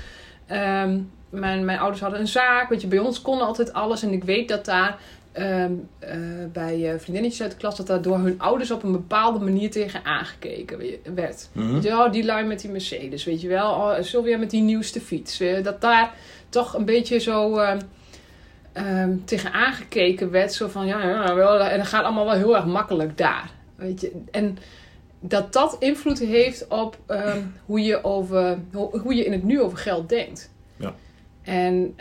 [0.46, 4.02] ehm, mijn, mijn ouders hadden een zaak, weet je, bij ons konden altijd alles.
[4.02, 4.98] En ik weet dat daar
[5.36, 6.16] ehm, eh,
[6.52, 9.70] bij eh, vriendinnetjes uit de klas, dat daar door hun ouders op een bepaalde manier
[9.70, 11.48] tegen aangekeken we- werd.
[11.52, 13.70] Weet je wel, die lui met die Mercedes, weet je wel.
[13.70, 15.42] Oh, Sylvia met die nieuwste fiets.
[15.62, 16.14] Dat daar
[16.48, 17.56] toch een beetje zo
[18.72, 20.52] ehm, tegen aangekeken werd.
[20.52, 23.50] Zo van, ja, ja, wel, en dat gaat allemaal wel heel erg makkelijk daar.
[23.76, 24.58] Weet je, en
[25.20, 26.98] dat dat invloed heeft op
[27.64, 30.50] hoe, je over, hoe, hoe je in het nu over geld denkt.
[30.76, 30.94] Ja.
[31.42, 31.94] En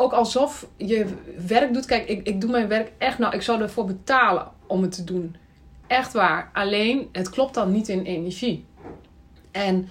[0.00, 1.06] ook alsof je
[1.46, 1.86] werk doet.
[1.86, 3.18] Kijk, ik, ik doe mijn werk echt.
[3.18, 5.36] Nou, ik zou ervoor betalen om het te doen.
[5.86, 6.50] Echt waar.
[6.52, 8.64] Alleen, het klopt dan niet in energie.
[9.50, 9.88] En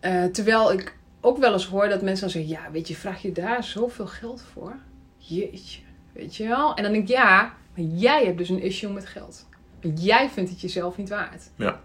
[0.00, 3.22] eh, terwijl ik ook wel eens hoor dat mensen dan zeggen: Ja, weet je, vraag
[3.22, 4.76] je daar zoveel geld voor?
[5.16, 5.80] Jeetje.
[6.12, 6.74] Weet je wel?
[6.74, 9.48] En dan denk ik: Ja, maar jij hebt dus een issue met geld.
[9.82, 11.50] Want jij vindt het jezelf niet waard.
[11.56, 11.80] Ja.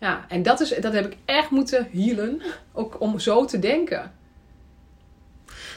[0.00, 2.42] Ja, en dat, is, dat heb ik echt moeten healen.
[2.72, 4.12] Ook om zo te denken.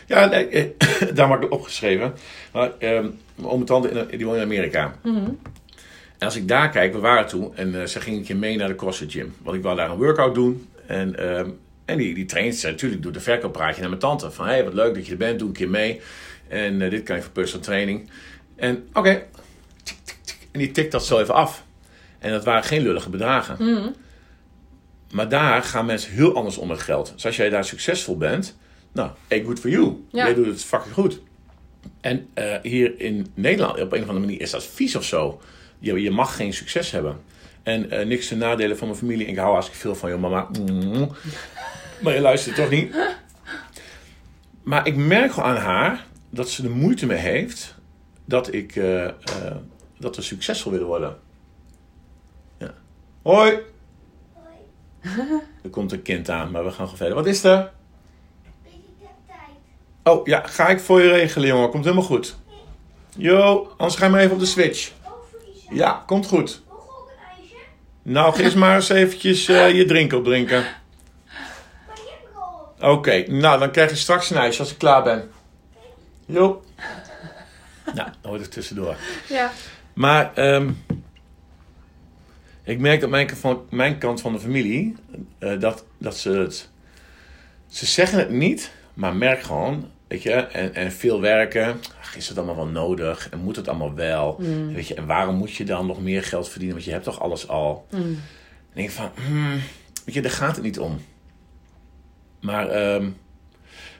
[0.07, 0.65] Ja, nee, eh,
[1.15, 2.13] daar heb ik opgeschreven.
[2.53, 4.95] Maar ehm mijn oom tante in- die woont in Amerika.
[5.03, 5.17] Mhm.
[6.17, 8.57] En als ik daar kijk, we waren toen en eh, ze ging een keer mee
[8.57, 9.33] naar de CrossFit Gym.
[9.41, 10.67] Want ik wou daar een workout doen.
[10.87, 11.49] En, ehm,
[11.85, 14.31] en die, die traint ze natuurlijk, doet een verkooppraatje naar mijn tante.
[14.31, 16.01] Van, hé, hey, wat leuk dat je er bent, doe een keer mee.
[16.47, 18.09] En eh, dit kan je voor personal training.
[18.55, 19.09] En oké,
[20.51, 21.63] en die tikt dat zo even af.
[22.19, 23.55] En dat waren geen lullige bedragen.
[23.59, 23.89] Mhm.
[25.11, 27.11] Maar daar gaan mensen heel anders om met geld.
[27.13, 28.57] Dus als jij daar succesvol bent,
[28.93, 30.05] nou, hey, good for you.
[30.11, 30.25] Ja.
[30.25, 31.21] Jij doet het fucking goed.
[32.01, 35.41] En eh, hier in Nederland, op een of andere manier, is dat vies of zo.
[35.79, 37.17] Je, je mag geen succes hebben.
[37.63, 39.27] En eh, niks ten nadelen van mijn familie.
[39.27, 40.47] Ik hou hartstikke veel van je mama.
[40.59, 41.11] Mm.
[42.01, 42.95] Maar je luistert toch niet.
[44.63, 47.75] Maar ik merk gewoon aan haar dat ze er moeite mee heeft
[48.25, 49.13] dat, ik, eh, eh,
[49.97, 51.17] dat we succesvol willen worden.
[52.57, 52.73] Ja.
[53.21, 53.59] Hoi!
[55.63, 57.15] Er komt een kind aan, maar we gaan gewoon verder.
[57.15, 57.71] Wat is er?
[60.03, 61.69] Oh ja, ga ik voor je regelen, jongen.
[61.69, 62.35] Komt helemaal goed.
[63.17, 64.91] Yo, anders ga je maar even op de switch.
[65.69, 66.61] Ja, komt goed.
[66.67, 67.55] Nog ook een ijsje?
[68.01, 70.65] Nou, ga eens maar eens eventjes eh, je drink opdrinken.
[72.79, 75.31] Oké, nou dan krijg je straks een ijsje als ik klaar ben.
[76.25, 76.63] Jo.
[77.85, 78.95] Nou, dan hoort het tussendoor.
[79.29, 79.51] Ja.
[79.93, 80.69] Maar ehm,
[82.63, 84.95] ik merk dat mijn, van, mijn kant van de familie,
[85.39, 86.69] eh, dat, dat ze het...
[87.67, 91.79] Ze zeggen het niet, maar merk gewoon, weet je, en, en veel werken.
[92.01, 93.29] Ach, is het allemaal wel nodig?
[93.29, 94.35] En moet het allemaal wel?
[94.73, 96.75] Weet je, en waarom moet je dan nog meer geld verdienen?
[96.75, 97.87] Want je hebt toch alles al?
[97.91, 97.99] Mm.
[97.99, 98.19] En
[98.73, 99.59] denk van, hmm,
[100.05, 100.99] weet je, daar gaat het niet om.
[102.39, 103.09] Maar, ehm,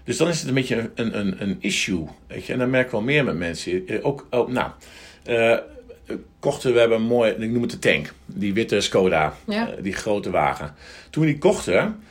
[0.04, 2.54] dus dan is het een beetje een, een, een issue, weet je.
[2.54, 3.88] En dan merk ik wel meer met mensen.
[3.88, 4.72] Eh, Ook, ook nou,
[5.24, 5.58] eh,
[6.40, 8.14] kochten we hebben een mooi, ik noem het de tank.
[8.26, 9.72] Die witte Skoda, Ja.
[9.72, 10.74] eh, die grote wagen.
[11.10, 12.04] Toen we die kochten,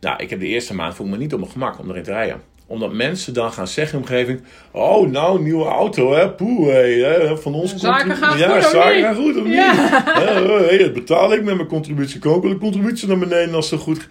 [0.00, 2.02] nou, ik heb de eerste maand voel ik me niet op mijn gemak om erin
[2.02, 4.42] te rijden omdat mensen dan gaan zeggen in de omgeving...
[4.70, 6.30] Oh, nou, nieuwe auto, hè?
[6.30, 7.74] Poeh, hè, van ons...
[7.76, 9.54] Zaken komt- gaan ja, goed, zaken gaan goed, of niet?
[9.54, 10.02] Ja.
[10.68, 12.14] Hé, dat betaal ik met mijn contributie.
[12.14, 14.08] Ik kan ook wel de contributie naar beneden als het goed...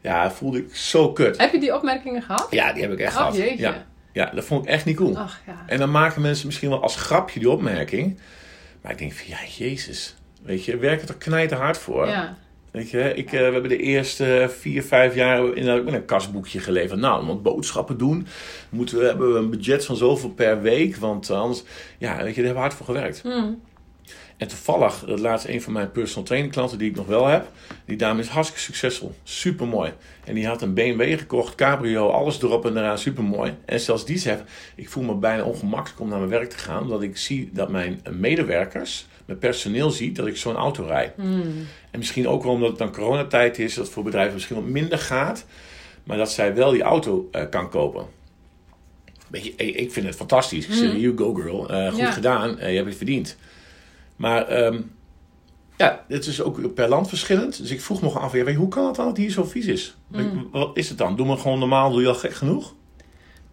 [0.00, 1.40] Ja, voelde ik zo kut.
[1.40, 2.46] Heb je die opmerkingen gehad?
[2.50, 3.36] Ja, die heb ik echt Oh, gehad.
[3.36, 3.56] jeetje.
[3.56, 3.86] Ja.
[4.12, 5.16] ja, dat vond ik echt niet cool.
[5.18, 5.64] Ach ja.
[5.66, 8.18] En dan maken mensen misschien wel als grapje die opmerking.
[8.82, 10.16] Maar ik denk van, ja, jezus.
[10.42, 12.06] Weet je, werk er knijten hard voor.
[12.06, 12.36] Ja.
[12.78, 16.58] Weet je, ik, eh, we hebben de eerste vier, vijf jaar inderdaad met een kasboekje
[16.58, 17.00] geleverd.
[17.00, 18.26] Nou, want boodschappen doen,
[18.70, 20.96] moeten we, hebben we een budget van zoveel per week.
[20.96, 21.62] Want anders,
[21.98, 23.24] ja, weet je, daar hebben we hard voor gewerkt.
[23.24, 23.60] Mm.
[24.36, 27.48] En toevallig, dat laatst een van mijn personal training klanten die ik nog wel heb.
[27.84, 29.14] Die dame is hartstikke succesvol.
[29.22, 29.92] Super mooi.
[30.24, 33.54] En die had een BMW gekocht, cabrio, alles erop en eraan, super mooi.
[33.64, 34.42] En zelfs die zegt,
[34.74, 36.82] ik voel me bijna ongemakkelijk om naar mijn werk te gaan.
[36.82, 41.16] Omdat ik zie dat mijn medewerkers, mijn personeel ziet dat ik zo'n auto rijd.
[41.16, 41.42] Mm.
[41.90, 44.64] En misschien ook wel omdat het dan coronatijd is, dat het voor bedrijven misschien wat
[44.64, 45.46] minder gaat.
[46.04, 48.06] Maar dat zij wel die auto eh, kan kopen.
[49.30, 50.66] Weet je, ik vind het fantastisch.
[50.66, 51.68] Ik zeg, you go girl.
[51.70, 52.10] Eh, goed Ja.
[52.10, 52.58] gedaan.
[52.58, 53.36] Eh, je hebt het verdiend.
[54.16, 54.80] Maar ehm,
[55.76, 57.58] ja, het is ook per land verschillend.
[57.58, 59.44] Dus ik vroeg me af, ja, weet je, hoe kan het dan dat hier zo
[59.44, 59.96] vies is?
[60.50, 61.16] Wat is het dan?
[61.16, 62.74] Doe maar gewoon normaal, doe je al gek genoeg?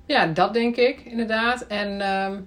[0.06, 1.68] Ja, dat denk ik inderdaad.
[1.68, 2.40] En ehm,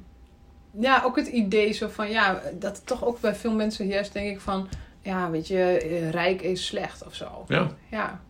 [0.71, 4.31] ja, ook het idee zo van, ja, dat toch ook bij veel mensen heerst, denk
[4.31, 4.69] ik van,
[5.03, 7.45] ja, weet je, eh, rijk is slecht of zo.
[7.49, 7.71] Ja.
[7.91, 8.21] Ja,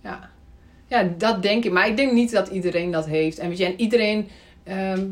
[0.00, 0.30] ja.
[0.86, 1.72] Ja, dat denk ik.
[1.72, 3.38] Maar ik denk niet dat iedereen dat heeft.
[3.38, 4.28] En weet je, en iedereen,
[4.62, 5.06] ehm,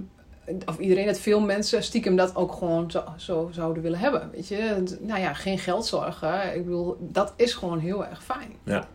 [0.67, 4.31] of iedereen, dat veel mensen stiekem dat ook gewoon zo, zo zouden willen hebben.
[4.33, 6.55] Weet je, nou ja, geen geldzorgen.
[6.55, 8.53] Ik bedoel, dat is gewoon heel erg fijn.
[8.65, 8.89] Ja,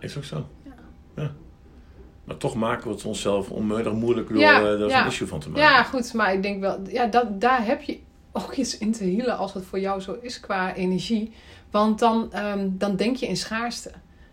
[0.00, 0.46] is ook zo.
[0.64, 0.72] Ja.
[1.22, 1.32] Ja.
[2.24, 5.00] Maar toch maken we het onszelf onmiddellijk moeilijk door Ja, eh, er ja.
[5.00, 5.62] een issue van te maken.
[5.62, 7.98] Ja, goed, maar ik denk wel, ja, dat, daar heb je
[8.32, 11.32] ook iets in te hielen als het voor jou zo is qua energie.
[11.70, 13.90] Want dan, ehm, dan denk je in schaarste.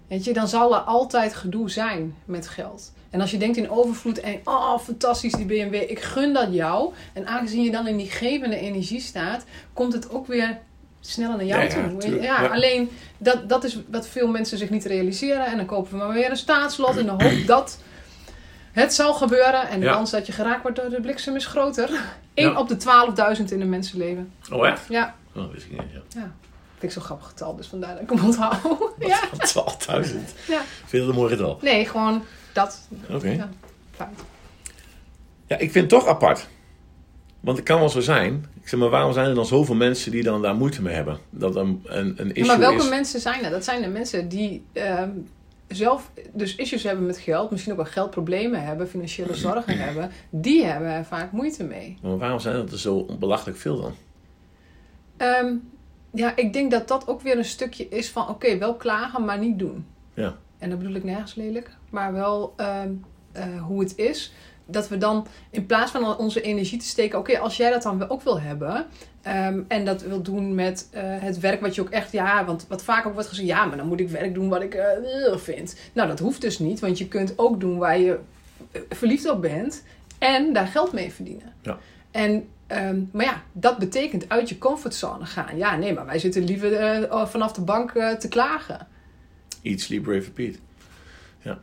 [0.07, 2.91] Weet je, dan zal er altijd gedoe zijn met geld.
[3.09, 6.93] En als je denkt in overvloed en oh, fantastisch die BMW, ik gun dat jou.
[7.13, 10.59] En aangezien je dan in die gevende energie staat, komt het ook weer
[11.01, 11.67] sneller naar jou Ja,
[11.99, 12.21] toe.
[12.21, 12.47] ja, ja.
[12.47, 15.45] alleen dat, dat is wat veel mensen zich niet realiseren.
[15.45, 17.79] En dan kopen we maar weer een staatslot in de hoop dat
[18.71, 19.69] het zal gebeuren.
[19.69, 21.89] En de kans dat je geraakt wordt door de bliksem is groter.
[22.33, 22.59] 1 Ja.
[22.59, 22.77] op de
[23.37, 24.31] 12.000 in een mensenleven.
[24.51, 24.85] Oh, echt?
[24.89, 25.81] Ja, Oh, dat wist ik niet.
[25.93, 26.01] Ja.
[26.19, 26.31] ja.
[26.71, 28.55] Vind ik zo'n grappig getal, dus vandaar dat ik hem onthoud.
[28.99, 29.19] ja.
[29.29, 29.33] 12.000.
[30.47, 30.61] Ja.
[30.85, 31.57] Vind je dat een mooi getal?
[31.61, 32.23] Nee, gewoon
[32.53, 32.87] dat.
[33.09, 33.29] Oké.
[33.29, 33.49] Ja.
[35.47, 36.47] Ja, ik vind het toch apart.
[37.39, 38.45] Want het kan wel zo zijn.
[38.61, 41.17] Ik zeg maar, waarom zijn er dan zoveel mensen die dan daar moeite mee hebben?
[41.29, 42.89] Dat een, een, een issue maar welke is...
[42.89, 43.51] mensen zijn dat?
[43.51, 45.09] Dat zijn de mensen die ehm,
[45.67, 47.51] zelf dus issues hebben met geld.
[47.51, 50.11] Misschien ook wel geldproblemen hebben, financiële zorgen hebben.
[50.29, 51.97] Die hebben er vaak moeite mee.
[52.01, 53.93] Maar waarom zijn dat er zo belachelijk veel dan?
[55.17, 55.53] Ehm,
[56.13, 58.29] ja, ik denk dat dat ook weer een stukje is van...
[58.29, 59.85] Oké, wel klagen, maar niet doen.
[60.13, 60.35] Ja.
[60.57, 61.69] En dat bedoel ik nergens lelijk.
[61.89, 62.91] Maar wel ehm,
[63.31, 64.33] eh, hoe het is.
[64.71, 67.19] Dat we dan in plaats van onze energie te steken...
[67.19, 68.85] Oké, als jij dat dan ook wil hebben...
[69.21, 72.11] ehm, en dat wil doen met eh, het werk wat je ook echt...
[72.11, 73.47] Ja, want wat vaak ook wordt gezegd...
[73.47, 75.75] Ja, maar dan moet ik werk doen wat ik eh, vind.
[75.93, 76.79] Nou, dat hoeft dus niet.
[76.79, 78.19] Want je kunt ook doen waar je
[78.71, 79.83] eh, verliefd op bent.
[80.17, 81.53] En daar geld mee verdienen.
[81.61, 81.77] Ja.
[82.11, 85.57] En Ehm, maar ja, dat betekent uit je comfortzone gaan.
[85.57, 88.87] Ja, nee, maar wij zitten liever eh, vanaf de bank te klagen.
[89.61, 90.55] Eat, sleep, rave, repeat.
[91.41, 91.59] Ja.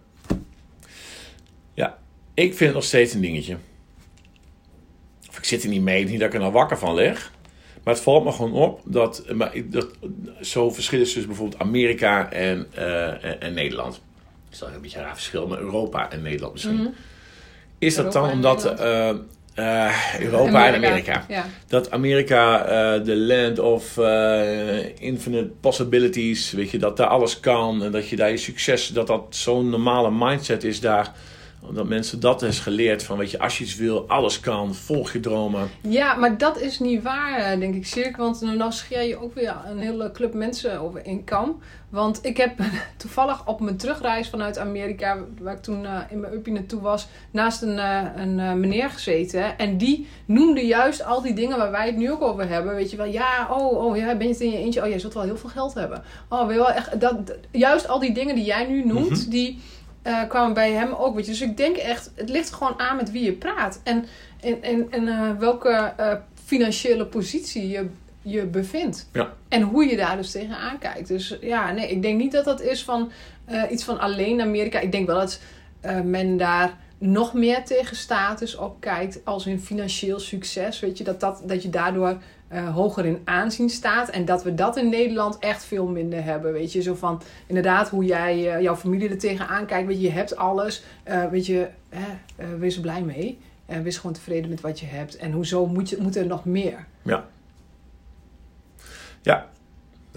[1.75, 1.99] Ja,
[2.43, 3.57] ik vind het nog steeds een dingetje.
[5.29, 7.33] Of ik zit er niet mee, niet dat ik er nou wakker van lig.
[7.85, 9.89] Maar het valt me gewoon op dat, maar ik- dat
[10.41, 14.01] zo verschil is tussen bijvoorbeeld Amerika en, eh, en, en Nederland.
[14.51, 16.95] Dat is een beetje een raar verschil, maar Europa en Nederland misschien.
[17.79, 19.09] Is dat Europa dan omdat eh,
[19.55, 21.25] eh, Europa en Amerika?
[21.29, 21.47] Ja.
[21.67, 23.97] dat Amerika de land of
[24.99, 29.07] infinite possibilities, weet je, dat daar alles kan en dat je daar je succes, dat
[29.07, 31.13] dat zo'n normale mindset is daar.
[31.73, 35.13] Dat mensen dat is geleerd van, weet je, als je iets wil, alles kan, volg
[35.13, 35.71] je dromen.
[35.81, 38.17] Ja, maar dat is niet waar, eh, denk ik, Cirk.
[38.17, 41.61] Want nou nou scheer je ook weer een hele club mensen over in kam.
[41.89, 42.59] Want ik heb
[42.97, 47.07] toevallig op mijn terugreis vanuit Amerika, waar ik toen eh, in mijn uppie naartoe was,
[47.31, 49.59] naast een, eh, een meneer gezeten.
[49.59, 52.75] En die noemde juist al die dingen waar wij het nu ook over hebben.
[52.75, 54.83] Weet je wel, ja, oh, oh ja, ben je het in je eentje?
[54.83, 56.03] Oh, jij zult wel heel veel geld hebben.
[56.29, 59.31] Oh, weet je wel, echt, dat, dat- juist al die dingen die jij nu noemt,
[59.31, 59.59] die
[60.09, 61.15] eh, kwamen bij hem ook.
[61.15, 61.31] Weet je.
[61.31, 63.81] Dus ik denk echt, het ligt gewoon aan met wie je praat.
[63.85, 64.05] En,
[64.41, 67.87] en, en, en eh, welke eh, financiële positie je,
[68.23, 69.09] je bevindt.
[69.13, 69.33] Ja.
[69.49, 71.09] En hoe je daar dus tegenaan kijkt.
[71.09, 73.11] Dus ja, nee, ik denk niet dat dat is van
[73.71, 74.81] iets van alleen Amerika.
[74.81, 75.41] Ik denk wel dat
[76.05, 80.81] men daar nog meer tegen status op kijkt als in financieel succes.
[80.81, 82.19] Weet je, dat, dat, dat je daardoor
[82.49, 84.09] eh, hoger in aanzien staat.
[84.09, 86.53] En dat we dat in Nederland echt veel minder hebben.
[86.53, 89.87] Weet je, zo van inderdaad hoe jij eh, jouw familie er tegenaan kijkt.
[89.87, 90.83] Weet je, je hebt alles.
[91.03, 91.69] Eh, weet je,
[92.59, 93.39] wees er blij mee.
[93.67, 95.17] En wees gewoon tevreden met wat je hebt.
[95.17, 96.87] En hoezo moet, je, moet er nog meer?
[97.03, 97.27] Ja.
[99.23, 99.49] Ja,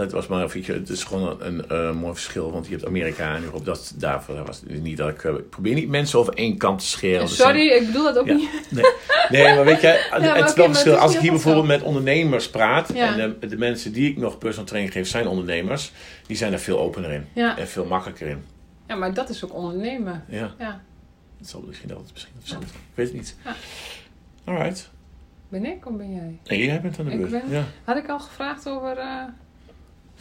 [0.04, 2.86] dat was maar even, het is gewoon een, een, eh, mooi verschil, want je hebt
[2.86, 6.20] Amerika en Europa, dat, daarvoor was het niet dat ik, eh, ik probeer niet mensen
[6.20, 7.22] over één kant te scheren.
[7.22, 8.34] er Sorry, ik bedoel dat ook Ja.
[8.34, 8.50] niet.
[8.70, 8.84] Nee,
[9.30, 10.96] nee maar weet je, het is wel verschil.
[10.96, 13.18] Als ik hier bijvoorbeeld met ondernemers praat, Ja.
[13.18, 15.92] en de, de mensen die ik nog personal training geef zijn ondernemers,
[16.28, 17.58] die zijn er veel opener in Ja.
[17.58, 18.44] en veel makkelijker in.
[18.88, 20.24] ja, maar dat is ook ondernemen.
[20.28, 20.82] Ja, Ja,
[21.40, 22.62] dat zal misschien dat het misschien.
[22.62, 23.36] Ik weet het niet.
[23.46, 23.56] Ja.
[24.44, 24.90] Alright.
[25.50, 26.40] ben ik of ben jij?
[26.46, 27.30] En jij bent aan de beurt.
[27.32, 27.64] ben- Ja.
[27.84, 29.24] Had ik al gevraagd over eh,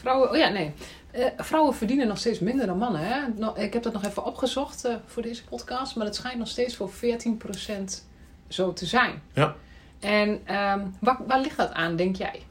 [0.00, 0.30] vrouwen?
[0.30, 0.72] Oh ja, nee.
[1.10, 3.00] Eh, vrouwen verdienen nog steeds minder dan mannen.
[3.00, 3.20] Hè?
[3.36, 5.96] Nou, ik heb dat nog even opgezocht eh, voor deze podcast.
[5.96, 8.04] Maar het schijnt nog steeds voor 14%
[8.48, 9.22] zo te zijn.
[9.32, 9.54] Ja.
[10.00, 12.42] En ehm, waar, waar ligt dat aan, denk jij?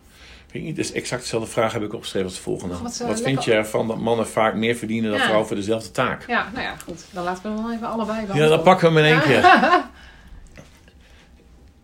[0.45, 2.77] Weet ik niet, dus exact dezelfde vraag heb ik opgeschreven als de volgende.
[2.77, 5.23] Wat, Wat, eh, vind je ervan dat mannen vaak meer verdienen dan Ja.
[5.25, 6.27] vrouwen voor dezelfde taak?
[6.27, 7.05] Ja, nou ja, goed.
[7.11, 9.41] Dan laten we hem wel even allebei Ja, dan pakken we hem in één keer.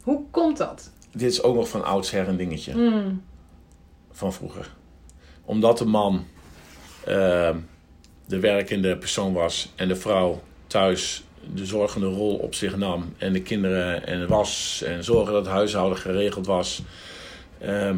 [0.04, 0.92] Hoe komt dat?
[1.12, 2.72] Dit is ook nog van oudsher een dingetje.
[2.72, 3.24] Hmm.
[4.12, 4.70] van vroeger.
[5.46, 6.26] Omdat de man
[7.06, 7.58] ehm,
[8.26, 11.24] de werkende persoon was en de vrouw thuis
[11.54, 13.14] de zorgende rol op zich nam.
[13.18, 16.82] En de kinderen en was en zorgen dat het huishouden geregeld was.
[17.60, 17.96] Ehm,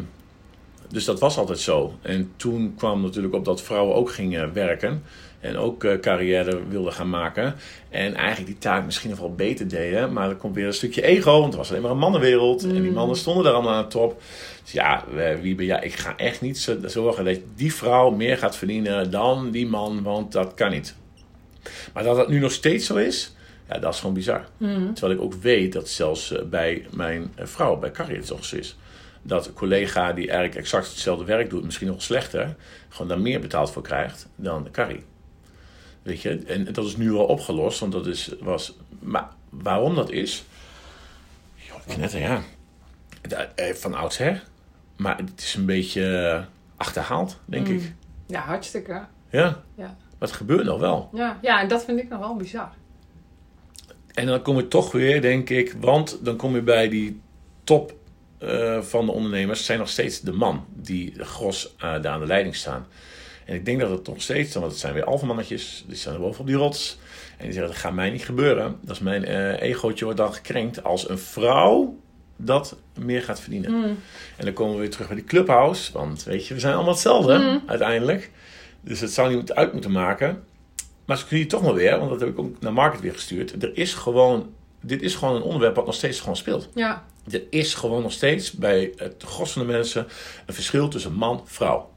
[0.88, 1.98] dus dat was altijd zo.
[2.02, 5.02] En toen kwam natuurlijk op dat vrouwen ook gingen werken.
[5.40, 7.54] En ook eh, carrière wilden gaan maken.
[7.90, 10.12] En eigenlijk die taak misschien nog wel beter deden.
[10.12, 11.32] Maar er komt weer een stukje ego.
[11.32, 12.62] Want het was alleen maar een mannenwereld.
[12.62, 14.22] En die mannen stonden daar allemaal aan de top.
[14.62, 15.04] Dus ja,
[15.40, 15.80] wie ben jij?
[15.82, 20.02] Ik ga echt niet zo- zorgen dat die vrouw meer gaat verdienen dan die man.
[20.02, 20.94] Want dat kan niet.
[21.92, 23.34] Maar dat dat nu nog steeds zo is.
[23.68, 24.44] Ja, dat is gewoon bizar.
[24.94, 28.44] Terwijl ik ook weet dat zelfs eh, bij mijn eh, vrouw, bij Carrie, het toch
[28.44, 28.76] zo is.
[29.22, 32.56] Dat een collega die eigenlijk exact hetzelfde werk doet, misschien nog slechter,
[32.88, 35.02] gewoon daar meer betaald voor krijgt dan Carrie.
[36.08, 38.76] Weet je, en dat is nu wel opgelost, want dat is, was.
[38.98, 40.44] Maar waarom dat is?
[41.54, 42.42] Joh, knetter, ja.
[43.54, 44.42] Eh, Van oudsher.
[44.96, 46.44] Maar het is een beetje
[46.76, 47.92] achterhaald, denk ik.
[48.26, 49.04] Ja, hartstikke.
[49.30, 49.62] Ja.
[49.74, 49.96] Ja.
[50.18, 51.10] Maar het gebeurt nog wel.
[51.12, 52.72] Ja, ja, en dat vind ik nog wel bizar.
[54.14, 57.20] En dan kom je toch weer, denk ik, want dan kom je bij die
[57.64, 57.94] top
[58.38, 62.26] eh, van de ondernemers, zijn nog steeds de man die gros eh, daar aan de
[62.26, 62.86] leiding staan.
[63.48, 66.20] En ik denk dat het nog steeds, want het zijn weer alfamannetjes, die staan er
[66.20, 66.98] boven op die rots.
[67.36, 68.76] En die zeggen, dat gaat mij niet gebeuren.
[68.82, 71.98] Dat is mijn eh egootje wordt dan gekrenkt als een vrouw
[72.36, 73.72] dat meer gaat verdienen.
[74.36, 76.92] En dan komen we weer terug bij die clubhouse, want weet je, we zijn allemaal
[76.92, 78.30] hetzelfde uiteindelijk.
[78.80, 80.44] Dus het zou niet uit moeten maken.
[81.04, 83.12] Maar ze kunnen je toch maar weer, want dat heb ik ook naar Market weer
[83.12, 83.62] gestuurd.
[83.62, 86.68] Er is gewoon, dit is gewoon een onderwerp wat nog steeds gewoon speelt.
[86.74, 90.06] Ja, Er is gewoon nog steeds bij het gros van de mensen
[90.46, 91.90] een verschil tussen man en vrouw.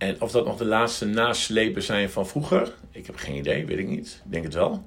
[0.00, 3.78] En of dat nog de laatste naslepen zijn van vroeger, ik heb geen idee, weet
[3.78, 4.20] ik niet.
[4.24, 4.84] Ik denk het wel.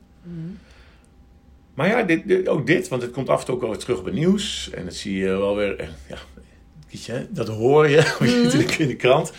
[1.73, 3.79] Maar ja, dit, dit- ook dit, want het komt af en toe ook wel weer
[3.79, 4.69] terug op het nieuws.
[4.69, 6.17] En dat zie je wel weer, ja,
[6.91, 9.31] weet je, dat hoor je natuurlijk in de krant.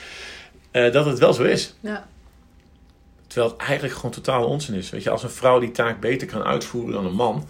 [0.70, 1.74] eh, dat het wel zo is.
[1.80, 2.06] ja.
[3.26, 4.90] Terwijl het eigenlijk gewoon totale onzin is.
[4.90, 7.48] Weet je, als een vrouw die taak beter kan uitvoeren dan een man,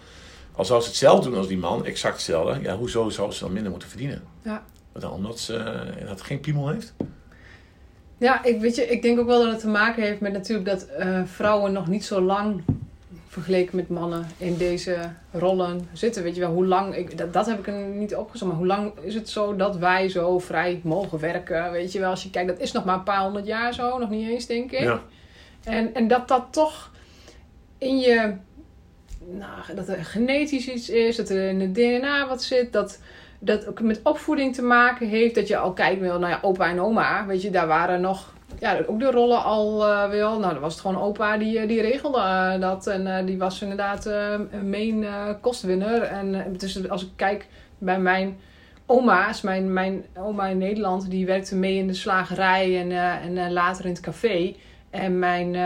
[0.53, 2.61] Al zou ze hetzelfde doen als die man, exact hetzelfde.
[2.63, 4.23] Ja, hoezo zou ze dan minder moeten verdienen?
[4.43, 4.65] Ja.
[4.93, 6.95] Dan omdat ze eh, dat geen piemel heeft?
[8.25, 10.69] Ja, ik, weet je, ik denk ook wel dat het te maken heeft met natuurlijk
[10.69, 12.63] dat eh, vrouwen nog niet zo lang
[13.29, 14.97] vergeleken met mannen in deze
[15.33, 16.23] rollen zitten.
[16.23, 18.67] Weet je wel, hoe lang, ik, dat, dat heb ik er niet opgezocht, maar hoe
[18.67, 21.73] lang is het zo dat wij zo vrij mogen werken?
[21.73, 23.99] Weet je wel, als je kijkt, dat is nog maar een paar honderd jaar zo,
[23.99, 24.81] nog niet eens denk ik.
[24.81, 25.03] Ja.
[25.65, 26.91] En, en dat dat toch
[27.79, 28.35] in je,
[29.19, 32.99] nou, dat er genetisch iets is, dat er in het DNA wat zit, dat
[33.45, 35.35] dat ook met opvoeding te maken heeft.
[35.35, 38.33] Dat je al kijkt, wel, nou ja, opa en oma, weet je, daar waren nog,
[38.59, 40.39] ja, ook de rollen al eh, wel.
[40.39, 42.87] Nou, dan was het gewoon opa die, eh, die regelde eh, dat.
[42.87, 45.07] En die was inderdaad een main
[45.41, 46.03] kostwinner.
[46.03, 47.47] En dus als ik kijk
[47.79, 48.39] bij mijn
[48.87, 52.91] oma's, mijn, mijn oma in Nederland, die werkte mee in de slagerij en,
[53.37, 54.55] en later in het café.
[54.91, 55.57] En mijn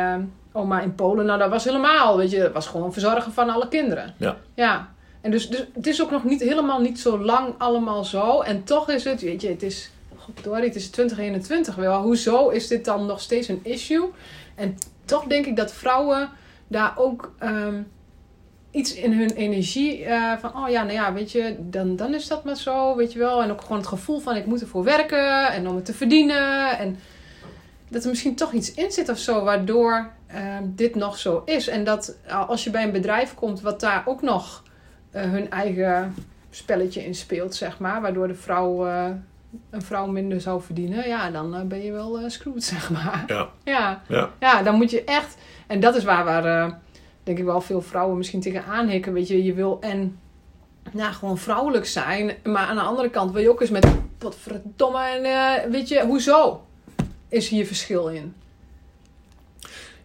[0.53, 3.68] oma in Polen, nou dat was helemaal, weet je, dat was gewoon verzorgen van alle
[3.68, 4.14] kinderen.
[4.16, 4.37] Ja.
[4.55, 4.89] Ja.
[5.31, 8.41] Dus, dus het is ook nog niet helemaal niet zo lang allemaal zo.
[8.41, 12.03] En toch is het, weet je, het is, godverdorie, het is 2021 wel.
[12.03, 14.09] Hoezo is dit dan nog steeds een issue?
[14.55, 16.31] En toch denk ik dat vrouwen
[16.66, 17.83] daar ook ehm,
[18.70, 22.26] iets in hun energie eh, van, oh ja, nou ja, weet je, dan, dan is
[22.26, 23.43] dat maar zo, weet je wel.
[23.43, 26.79] En ook gewoon het gevoel van, ik moet ervoor werken en om het te verdienen.
[26.79, 26.99] En
[27.89, 31.68] dat er misschien toch iets in zit of zo, waardoor ehm, dit nog zo is.
[31.68, 34.62] En dat eh, als je bij een bedrijf komt wat daar ook nog
[35.11, 36.15] hun eigen
[36.51, 39.07] spelletje in speelt, zeg maar, waardoor de vrouw, eh,
[39.71, 43.25] een vrouw minder zou verdienen, ja, dan eh, ben je wel eh screwed, zeg maar.
[43.27, 43.49] Ja.
[43.65, 44.03] Ja.
[44.09, 44.31] Ja.
[44.41, 45.37] ja, dan moet je echt,
[45.67, 46.73] en dat is waar, waar eh,
[47.23, 50.19] denk ik wel veel vrouwen misschien tegenaan hikken, weet je, je wil en
[50.93, 53.87] nou, gewoon vrouwelijk zijn, maar aan de andere kant wil je ook eens met,
[54.19, 56.67] wat verdomme, en eh, weet je, hoezo
[57.29, 58.35] is hier verschil in?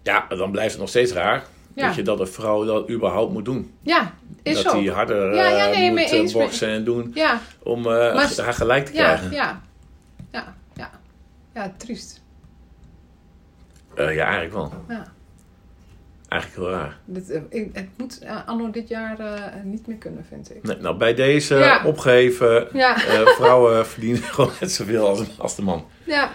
[0.02, 1.44] Ja, dan blijft het nog steeds raar.
[1.76, 1.86] Ja.
[1.88, 3.74] Dat je dat een vrouw dat überhaupt moet doen.
[3.82, 4.14] Ja,
[4.44, 4.80] is dat zo.
[4.80, 8.14] die harder Ja, ja, eh, nee, moet eh, eens, boksen en doen Ja, om eh,
[8.14, 9.32] Maar- haar gelijk te krijgen.
[9.32, 9.62] ja,
[10.32, 10.90] ja, ja,
[11.54, 12.22] ja, triest.
[13.96, 14.74] Ja, eigenlijk wel.
[14.90, 15.12] Ja.
[16.28, 16.98] Eigenlijk heel raar.
[17.06, 19.18] Dit, ik, het moet anno dit jaar
[19.64, 20.64] niet meer kunnen, vind ik.
[20.64, 22.68] Nee, nou, bij deze opgeven.
[23.26, 25.86] Vrouwen verdienen gewoon net zoveel als, als de man.
[26.04, 26.32] ja.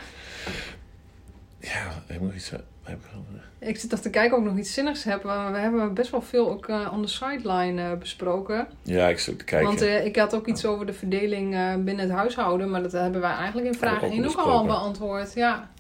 [1.60, 2.50] Ja, ik moet iets...
[2.82, 3.37] heb ik
[3.68, 5.22] Ik zit nog te kijken of ik nog iets zinnigs heb.
[5.22, 8.68] maar We hebben best wel veel ook eh, on the sideline eh, besproken.
[8.82, 9.66] Ja, ik zit te kijken.
[9.68, 12.70] Want eh, ik had ook iets over de verdeling eh, binnen het huishouden.
[12.70, 15.32] Maar dat hebben wij eigenlijk in vraag ook 1 ook al beantwoord.
[15.34, 15.70] Ja,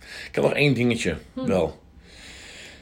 [0.00, 1.46] Ik heb nog één dingetje, Hm.
[1.46, 1.78] wel.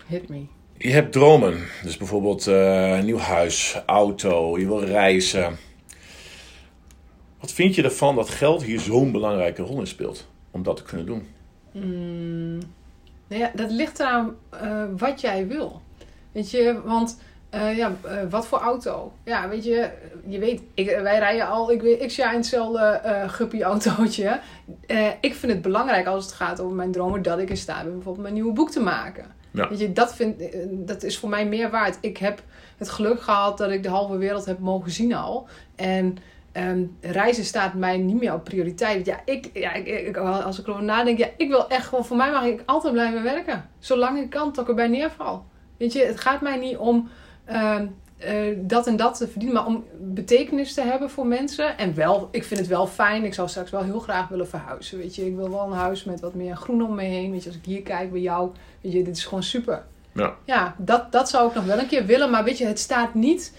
[0.07, 0.45] hit me.
[0.79, 1.59] Je hebt dromen.
[1.83, 5.57] Dus bijvoorbeeld eh, een nieuw huis, auto, je wil reizen.
[7.41, 10.27] Wat vind je ervan dat geld hier zo'n belangrijke rol in speelt?
[10.51, 11.27] Om dat te kunnen doen.
[11.73, 12.59] Mm,
[13.27, 15.81] nou ja, dat ligt eraan eh, wat jij wil.
[16.33, 17.19] Weet je, want
[17.51, 19.13] eh, ja, eh, wat voor auto?
[19.25, 19.91] Ja, weet je,
[20.27, 24.41] je weet, ik, wij rijden al, ik weet, x jaar in hetzelfde eh guppy autootje.
[25.21, 27.93] Ik vind het belangrijk als het gaat over mijn dromen dat ik in staat ben
[27.93, 29.35] bijvoorbeeld mijn nieuwe boek te maken.
[29.51, 29.69] Ja.
[29.69, 31.99] Weet je, dat, vind, dat is voor mij meer waard.
[32.01, 32.43] Ik heb
[32.77, 35.49] het geluk gehad dat ik de halve wereld heb mogen zien al.
[35.75, 36.19] En
[36.57, 39.07] ehm, reizen staat mij niet meer op prioriteit.
[39.07, 42.17] Ja, ik, ja ik, ik, als ik erover nadenk, ja, ik wil echt gewoon, voor
[42.17, 43.69] mij mag ik altijd blijven werken.
[43.79, 45.45] Zolang ik kan, tot ik erbij neerval.
[45.77, 47.09] Weet je, het gaat mij niet om
[47.45, 47.87] ehm,
[48.17, 51.79] eh, dat en dat te verdienen, maar om betekenis te hebben voor mensen.
[51.79, 53.25] En wel, ik vind het wel fijn.
[53.25, 54.99] Ik zou straks wel heel graag willen verhuizen.
[54.99, 57.31] Weet je, ik wil wel een huis met wat meer groen om me heen.
[57.31, 58.51] Weet je, als ik hier kijk bij jou,
[58.81, 59.85] weet je, dit is gewoon super.
[60.13, 60.35] Ja.
[60.45, 62.31] Ja, dat, dat zou ik nog wel een keer willen.
[62.31, 63.53] Maar weet je, het staat niet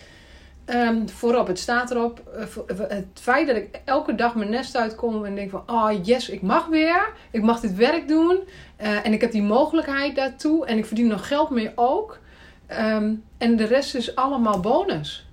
[0.67, 1.47] ehm, voorop.
[1.47, 2.21] Het staat erop.
[2.35, 5.63] eh, eh, het feit dat ik elke dag mijn nest uitkom en denk van...
[5.65, 7.09] Oh yes, ik mag weer.
[7.31, 8.39] Ik mag dit werk doen.
[8.75, 10.65] eh, en ik heb die mogelijkheid daartoe.
[10.65, 12.19] En ik verdien nog geld mee ook.
[12.67, 15.27] Ehm, en de rest is allemaal bonus.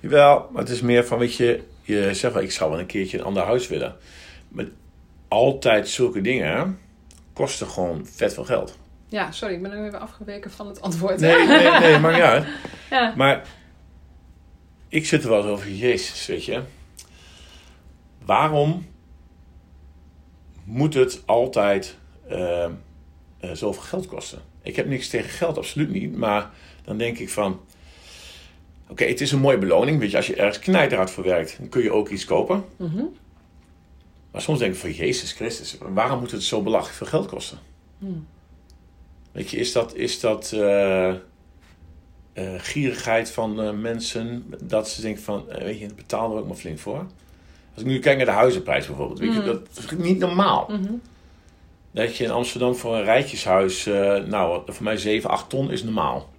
[0.00, 2.86] Jawel, maar het is meer van, weet je, je zegt wel, ik zou wel een
[2.86, 3.96] keertje een ander huis willen.
[4.48, 4.64] Maar
[5.28, 6.78] altijd zulke dingen
[7.32, 8.78] kosten gewoon vet veel geld.
[9.08, 11.20] Ja, sorry, ik ben nu even afgeweken van het antwoord.
[11.20, 12.44] Nee, nee, nee, maakt niet uit.
[12.90, 13.12] Ja.
[13.16, 13.42] Maar
[14.94, 16.62] ik zit er wel eens over, Jezus, weet je.
[18.24, 18.86] Waarom
[20.64, 21.96] moet het altijd
[22.28, 22.70] eh, eh,
[23.52, 24.42] zoveel geld kosten?
[24.62, 26.16] Ik heb niks tegen geld, absoluut niet.
[26.16, 26.50] Maar
[26.84, 27.60] dan denk ik van...
[28.88, 29.98] Oké, het is een mooie beloning.
[29.98, 32.64] Weet je, als je ergens knijterhard voor werkt, dan kun je ook iets kopen.
[32.76, 33.04] Mhm.
[34.30, 37.58] Maar soms denk ik van, Jezus Christus, waarom moet het zo belachelijk veel geld kosten?
[37.98, 38.26] Hmm.
[39.32, 41.14] Weet je, is dat, is dat eh,
[42.34, 46.46] eh, gierigheid van eh, mensen dat ze denken van, eh, weet je, betalen we ook
[46.48, 47.06] maar flink voor.
[47.74, 49.44] Als ik nu kijk naar de huizenprijs bijvoorbeeld, weet je, Mm.
[49.46, 50.66] dat is niet normaal.
[50.70, 50.92] Mhm.
[51.90, 53.84] Dat je in Amsterdam voor een rijtjeshuis,
[54.26, 56.32] nou, voor mij 7, 8 ton is normaal.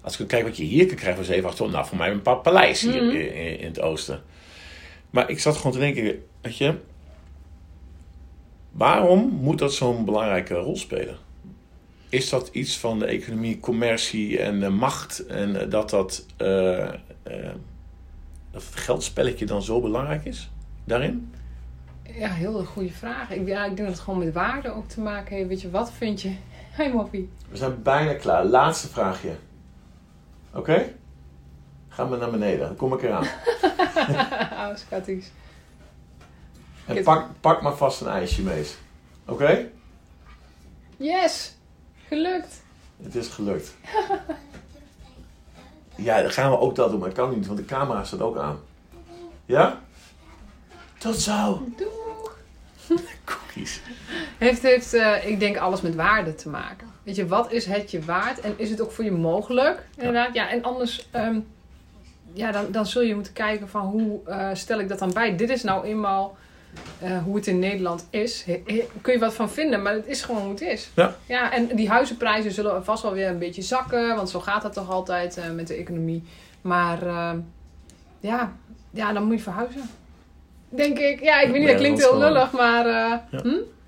[0.00, 2.22] Als ik kijk wat je hier kan krijgen voor 7, 8 nou voor mij een
[2.22, 3.16] pa- paleis hier Mhm.
[3.16, 4.22] in, in- in het oosten.
[5.10, 6.74] Maar ik zat gewoon te denken, weet je,
[8.70, 11.16] waarom moet dat zo'n belangrijke rol spelen?
[12.14, 16.88] Is dat iets van de economie, commercie en de macht en eh, dat dat, eh,
[16.88, 16.94] eh,
[18.50, 20.50] dat het geldspelletje dan zo belangrijk is
[20.84, 21.34] daarin?
[22.02, 23.30] Ja, heel goede vraag.
[23.30, 25.48] Ik, ja, ik denk dat het gewoon met waarde ook te maken heeft.
[25.48, 26.34] Weet je, wat vind je?
[26.76, 27.30] Hey moppie.
[27.48, 28.44] We zijn bijna klaar.
[28.44, 29.36] Laatste vraagje.
[30.52, 30.94] Oké?
[31.88, 32.66] Gaan we naar beneden.
[32.66, 33.24] Dan kom ik eraan.
[34.70, 35.30] oh, schatties.
[36.86, 38.66] En pak, pak maar vast een ijsje mee.
[39.26, 39.70] Oké?
[40.96, 41.54] Yes!
[42.14, 42.62] Gelukt!
[43.02, 43.74] Het is gelukt.
[45.96, 46.98] Ja, dan gaan we ook dat doen.
[46.98, 48.58] Maar ik kan niet, want de camera staat ook aan.
[49.44, 49.80] Ja?
[50.98, 51.66] Tot zo.
[51.76, 52.36] Doeg!
[53.24, 53.80] Cookies.
[54.38, 56.88] Heeft, heeft eh, ik denk, alles met waarde te maken.
[57.02, 58.40] Weet je, wat is het je waard?
[58.40, 59.86] En is het ook voor je mogelijk?
[59.96, 60.50] Inderdaad, ja.
[60.50, 61.40] En anders, ehm,
[62.32, 65.36] ja, dan, dan zul je moeten kijken van hoe eh, stel ik dat dan bij?
[65.36, 66.36] Dit is nou eenmaal
[67.00, 68.42] eh, hoe het in Nederland is.
[68.46, 70.90] He- he- kun je wat van vinden, maar het is gewoon hoe het is.
[70.94, 71.16] Ja.
[71.26, 74.16] ja en die huizenprijzen zullen vast wel weer een beetje zakken.
[74.16, 76.22] Want zo gaat dat toch altijd eh, met de economie.
[76.60, 77.38] Maar ehm,
[78.20, 78.52] ja,
[78.90, 79.90] ja, dan moet je verhuizen.
[80.68, 81.22] Denk ik.
[81.22, 82.86] Ja, ik weet niet, dat klinkt heel lullig, maar...
[82.86, 82.92] eh,
[83.30, 83.40] Ja.
[83.42, 83.42] hm?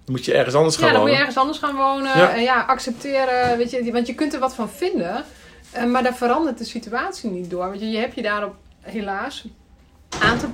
[0.04, 1.28] Dan moet je ergens anders gaan Ja, dan moet je wonen.
[1.34, 2.18] ergens anders gaan wonen.
[2.18, 2.34] Ja.
[2.34, 3.56] En ja, accepteren.
[3.58, 5.24] Weet je, want je kunt er wat van vinden.
[5.72, 7.68] eh, maar daar verandert de situatie niet door.
[7.68, 9.44] Want je, je hebt je daarop helaas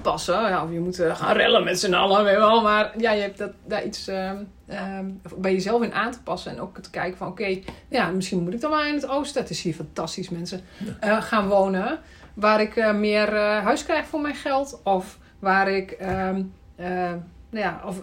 [0.02, 0.34] passen.
[0.48, 2.24] Ja, of je moet eh, gaan rellen met z'n allen.
[2.24, 2.62] Weet wel.
[2.62, 4.36] Maar ja, je hebt dat, daar iets ehm,
[4.66, 6.52] ehm, bij jezelf in aan te passen.
[6.52, 9.40] En ook te kijken van oké, ja, misschien moet ik dan maar in het oosten.
[9.42, 10.60] Het is hier fantastisch mensen.
[11.00, 11.98] eh, gaan wonen.
[12.34, 14.80] Waar ik eh, meer huis krijg voor mijn geld.
[14.84, 15.90] Of waar ik...
[15.90, 16.42] ehm,
[16.76, 17.12] eh,
[17.50, 18.00] nou ja, of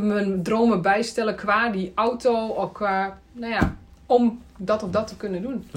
[0.00, 3.76] mijn dromen bijstellen qua die auto of qua, nou ja,
[4.06, 5.68] om dat of dat te kunnen doen.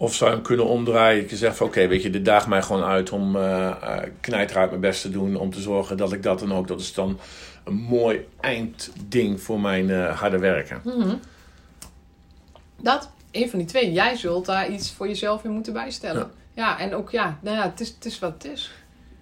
[0.00, 1.26] Of zou je hem kunnen omdraaien?
[1.28, 5.02] Je zegt van oké, weet je, dit daagt mij gewoon uit om uit mijn best
[5.02, 5.36] te doen.
[5.36, 7.18] Om te zorgen dat ik dat dan ook, dat is dan
[7.64, 10.80] een mooi eindding voor mijn eh, harde werken.
[10.84, 11.14] Mhm.
[12.76, 13.92] Dat, een van die twee.
[13.92, 16.30] Jij zult daar iets voor jezelf in moeten bijstellen.
[16.54, 18.70] Ja, en ook ja, nou ja, het is, het is wat het is.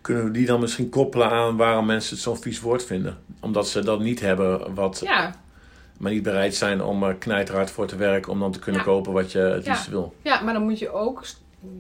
[0.01, 3.18] Kunnen we die dan misschien koppelen aan waarom mensen het zo'n vies woord vinden?
[3.41, 5.35] Omdat ze dat niet hebben, wat, Ja,
[5.99, 8.32] maar niet bereid zijn om er knijterhard voor te werken.
[8.32, 8.86] Om dan te kunnen Ja.
[8.86, 9.70] kopen wat je het Ja.
[9.72, 10.14] liefst wil.
[10.22, 11.22] ja, maar dan moet je ook,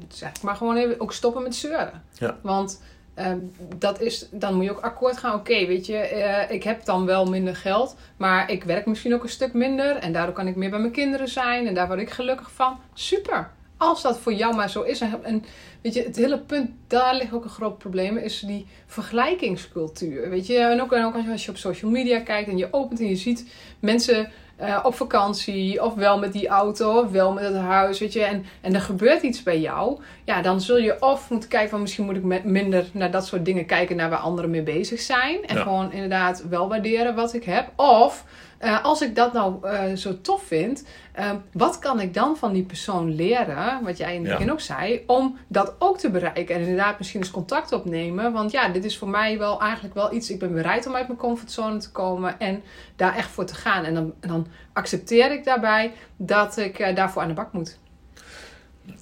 [0.08, 2.02] zeg ik maar gewoon even, ook stoppen met zeuren.
[2.12, 2.38] Ja.
[2.42, 2.82] Want
[3.14, 3.38] ehm,
[3.76, 5.34] dat is, dan moet je ook akkoord gaan.
[5.34, 9.22] Oké, weet je, eh, ik heb dan wel minder geld, maar ik werk misschien ook
[9.22, 9.96] een stuk minder.
[9.96, 12.78] En daardoor kan ik meer bij mijn kinderen zijn en daar word ik gelukkig van.
[12.94, 13.50] Super!
[13.76, 15.00] Als dat voor jou maar zo is.
[15.00, 15.44] En, en
[15.82, 20.30] weet je, het hele punt, daar ligt ook een groot probleem, is die vergelijkingscultuur.
[20.30, 23.00] Weet je, en ook, en ook als je op social media kijkt en je opent
[23.00, 27.44] en je ziet mensen eh, op vakantie, of wel met die auto, of wel met
[27.44, 31.02] het huis, weet je, en, en er gebeurt iets bij jou, ja, dan zul je
[31.02, 34.10] of moeten kijken van misschien moet ik met minder naar dat soort dingen kijken, naar
[34.10, 35.62] waar anderen mee bezig zijn, en Ja.
[35.62, 38.24] gewoon inderdaad wel waarderen wat ik heb, of
[38.58, 42.52] eh, als ik dat nou eh, zo tof vind, eh, wat kan ik dan van
[42.52, 44.36] die persoon leren, wat jij in het Ja.
[44.36, 48.50] begin ook zei, om dat ook te bereiken en inderdaad misschien eens contact opnemen, want
[48.50, 51.18] ja, dit is voor mij wel eigenlijk wel iets, ik ben bereid om uit mijn
[51.18, 52.62] comfortzone te komen en
[52.96, 53.84] daar echt voor te gaan.
[53.84, 57.78] En dan, dan accepteer ik daarbij dat ik daarvoor aan de bak moet.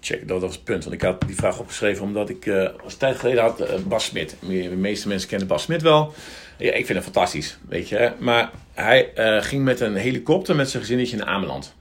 [0.01, 0.83] Check, dat was het punt.
[0.85, 3.75] Want ik had die vraag opgeschreven omdat ik eh als een tijd geleden had eh,
[3.87, 4.37] Bas Smit.
[4.41, 6.15] De meeste mensen kennen Bas Smit wel.
[6.59, 7.97] Ja, ik vind hem fantastisch, weet je.
[7.97, 8.09] hè.
[8.19, 11.75] Maar hij eh, ging met een helikopter met zijn gezinnetje naar Ameland.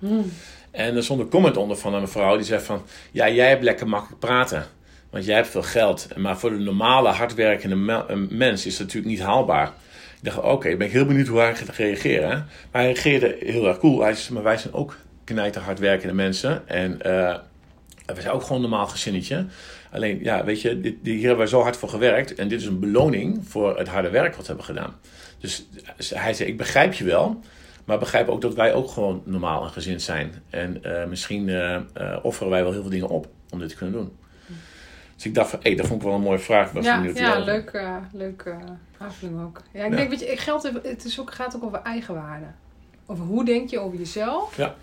[0.72, 2.84] En er stond een comment onder van een mevrouw die zei van...
[3.12, 4.66] Ja, jij hebt lekker makkelijk praten.
[5.10, 6.08] Want jij hebt veel geld.
[6.16, 9.68] Maar voor de normale, hardwerkende me- eh, mens is dat natuurlijk niet haalbaar.
[10.22, 12.30] Ik dacht, oké, ben ik heel benieuwd hoe hij gaat reageren.
[12.30, 12.36] hè.
[12.36, 14.02] Maar hij reageerde heel erg cool.
[14.02, 16.68] Hij zei, maar wij zijn ook knijter hardwerkende mensen.
[16.68, 17.36] En eh,
[18.06, 19.46] we zijn ook gewoon een normaal gezinnetje.
[19.92, 22.36] Alleen, ja, weet je, dit, hier hebben wij zo hard voor gewerkt.
[22.36, 24.96] En dit is een beloning voor het harde werk wat we hebben gedaan.
[25.40, 25.66] Dus
[26.14, 27.40] hij zei, ik begrijp je wel.
[27.86, 30.34] Maar begrijp ook dat wij ook gewoon normaal een gezin zijn.
[30.50, 31.84] En eh, misschien eh, eh,
[32.22, 34.18] offeren wij wel heel veel dingen op om dit te kunnen doen.
[35.16, 36.72] Dus ik dacht van, hé, dat vond ik wel een mooie vraag.
[36.72, 37.82] Was Ja, ja leuk,
[38.12, 38.56] leuk
[38.98, 39.62] aanvulling ook.
[39.72, 39.98] Ja, ik Ja.
[39.98, 42.46] denk, weet je, geld het is ook, gaat ook over eigenwaarde.
[43.06, 44.58] Over hoe denk je over jezelf?
[44.58, 44.76] Ja.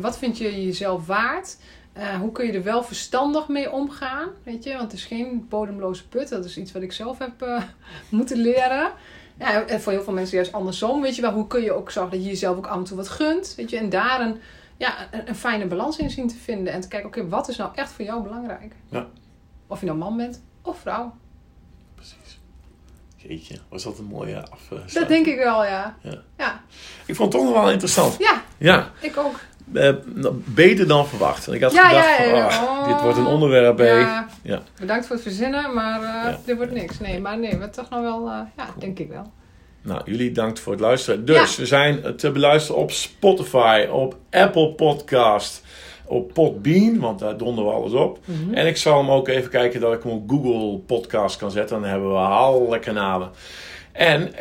[0.00, 1.56] Wat vind je jezelf waard?
[1.94, 4.28] Eh, hoe kun je er wel verstandig mee omgaan?
[4.42, 6.28] Weet je, want het is geen bodemloze put.
[6.28, 7.62] Dat is iets wat ik zelf heb eh,
[8.08, 8.92] moeten leren.
[9.38, 11.02] Ja, en voor heel veel mensen juist andersom.
[11.02, 12.96] Weet je wel, hoe kun je ook zorgen dat je jezelf ook af en toe
[12.96, 13.54] wat gunt?
[13.56, 14.40] Weet je, en daar een,
[14.76, 16.72] ja, een, een fijne balans in zien te vinden.
[16.72, 18.74] En te kijken, oké, wat is nou echt voor jou belangrijk?
[18.90, 19.06] Ja.
[19.66, 21.14] Of je nou man bent of vrouw.
[21.94, 22.40] Precies.
[23.16, 24.68] Jeetje, was dat een mooie af.
[24.92, 25.96] Dat denk ik wel, ja.
[26.00, 26.22] Ja.
[26.36, 26.62] Ja,
[27.06, 28.16] Ik vond het toch nog wel interessant.
[28.18, 29.40] ja Ja, ik ook.
[29.72, 31.46] Eh, nou, beter dan verwacht.
[31.46, 32.46] En ik had Ja, gedacht, ja, van, ja.
[32.46, 32.88] ah, Oh.
[32.88, 33.78] dit wordt een onderwerp.
[33.78, 34.60] Ja, Ja.
[34.80, 36.98] Bedankt voor het verzinnen, maar eh, dit wordt niks.
[37.00, 39.30] Nee, maar nee, we toch nog wel, eh, ja, denk ik wel.
[39.82, 41.24] Nou, jullie dankt voor het luisteren.
[41.24, 45.62] Dus, we zijn te beluisteren op Spotify, op Apple Podcast,
[46.04, 48.18] op Podbean, want daar donderen we alles op.
[48.24, 48.54] Mhm.
[48.54, 51.80] En ik zal hem ook even kijken dat ik hem op Google Podcast kan zetten.
[51.80, 53.30] Dan hebben we alle kanalen.
[53.92, 54.32] En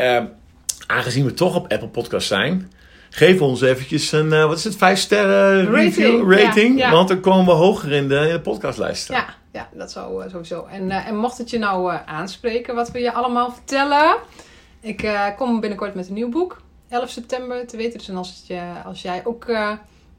[0.87, 2.71] aangezien we toch op Apple Podcast zijn,
[3.13, 6.79] geef ons eventjes een, eh, wat is het, 5 sterren review, Rating, ja, rating.
[6.79, 6.91] ja.
[6.91, 9.09] Want dan komen we hoger in de, in de podcastlijst.
[9.09, 10.65] Ja, ja, dat zou eh, sowieso.
[10.65, 14.15] En, eh, en mocht het je nou aanspreken wat we je allemaal vertellen.
[14.81, 16.61] Ik kom binnenkort met een nieuw boek.
[16.89, 17.97] 11 september te weten.
[17.97, 19.45] Dus en als, het je, als jij ook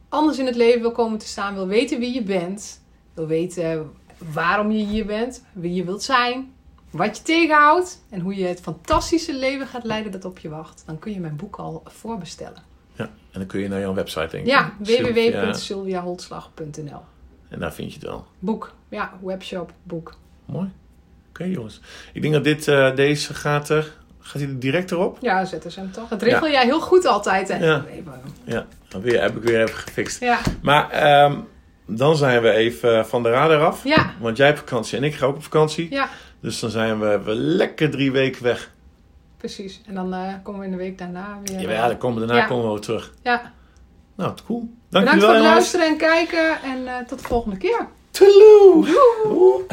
[0.09, 1.55] anders in het leven wil komen te staan.
[1.55, 2.81] Wil weten wie je bent.
[3.15, 3.91] Wil weten
[4.33, 5.45] waarom je hier bent.
[5.53, 6.53] Wie je wilt zijn.
[6.91, 8.03] Wat je tegenhoudt.
[8.11, 10.83] En hoe je het fantastische leven gaat leiden dat op je wacht.
[10.87, 12.73] Dan kun je mijn boek al voorbestellen.
[13.35, 14.51] Ja, En dan kun je naar jouw website denken.
[14.51, 17.01] Ja, Sylvia- www.sylviaholtslag.nl
[17.49, 18.27] En daar vind je het wel.
[18.39, 18.73] Boek.
[18.89, 20.15] Ja, webshop, boek.
[20.45, 20.71] Mooi.
[21.29, 21.81] Oké jongens.
[22.13, 25.19] Ik denk dat dit, eh, deze gaat er, gaat hij er direct erop?
[25.21, 26.09] Ja, zetten ze hem toch.
[26.09, 27.49] Dat regel jij heel goed altijd.
[27.49, 27.65] Hè?
[27.67, 27.85] Ja.
[27.89, 30.21] Nee, maar- Ja, dan weer, heb ik weer even gefixt.
[30.21, 30.39] ja.
[30.63, 31.37] Maar ehm,
[31.87, 33.85] dan zijn we even van de radar af.
[33.85, 34.13] Ja.
[34.21, 35.91] Want jij hebt vakantie en ik ga ook op vakantie.
[35.91, 36.09] ja,
[36.41, 38.71] Dus dan zijn we, we lekker drie weken weg.
[39.45, 39.81] Precies.
[39.87, 41.61] En dan eh, komen we in de week daarna weer.
[41.61, 42.47] Ja, ja dan komen, daarna Ja.
[42.47, 43.15] komen we weer terug.
[43.23, 43.53] Ja.
[44.17, 44.61] Nou, cool.
[44.61, 46.63] Bedankt Dankjewel voor het luisteren en kijken.
[46.63, 47.89] En eh, tot de volgende keer.
[48.11, 49.65] Toeloe.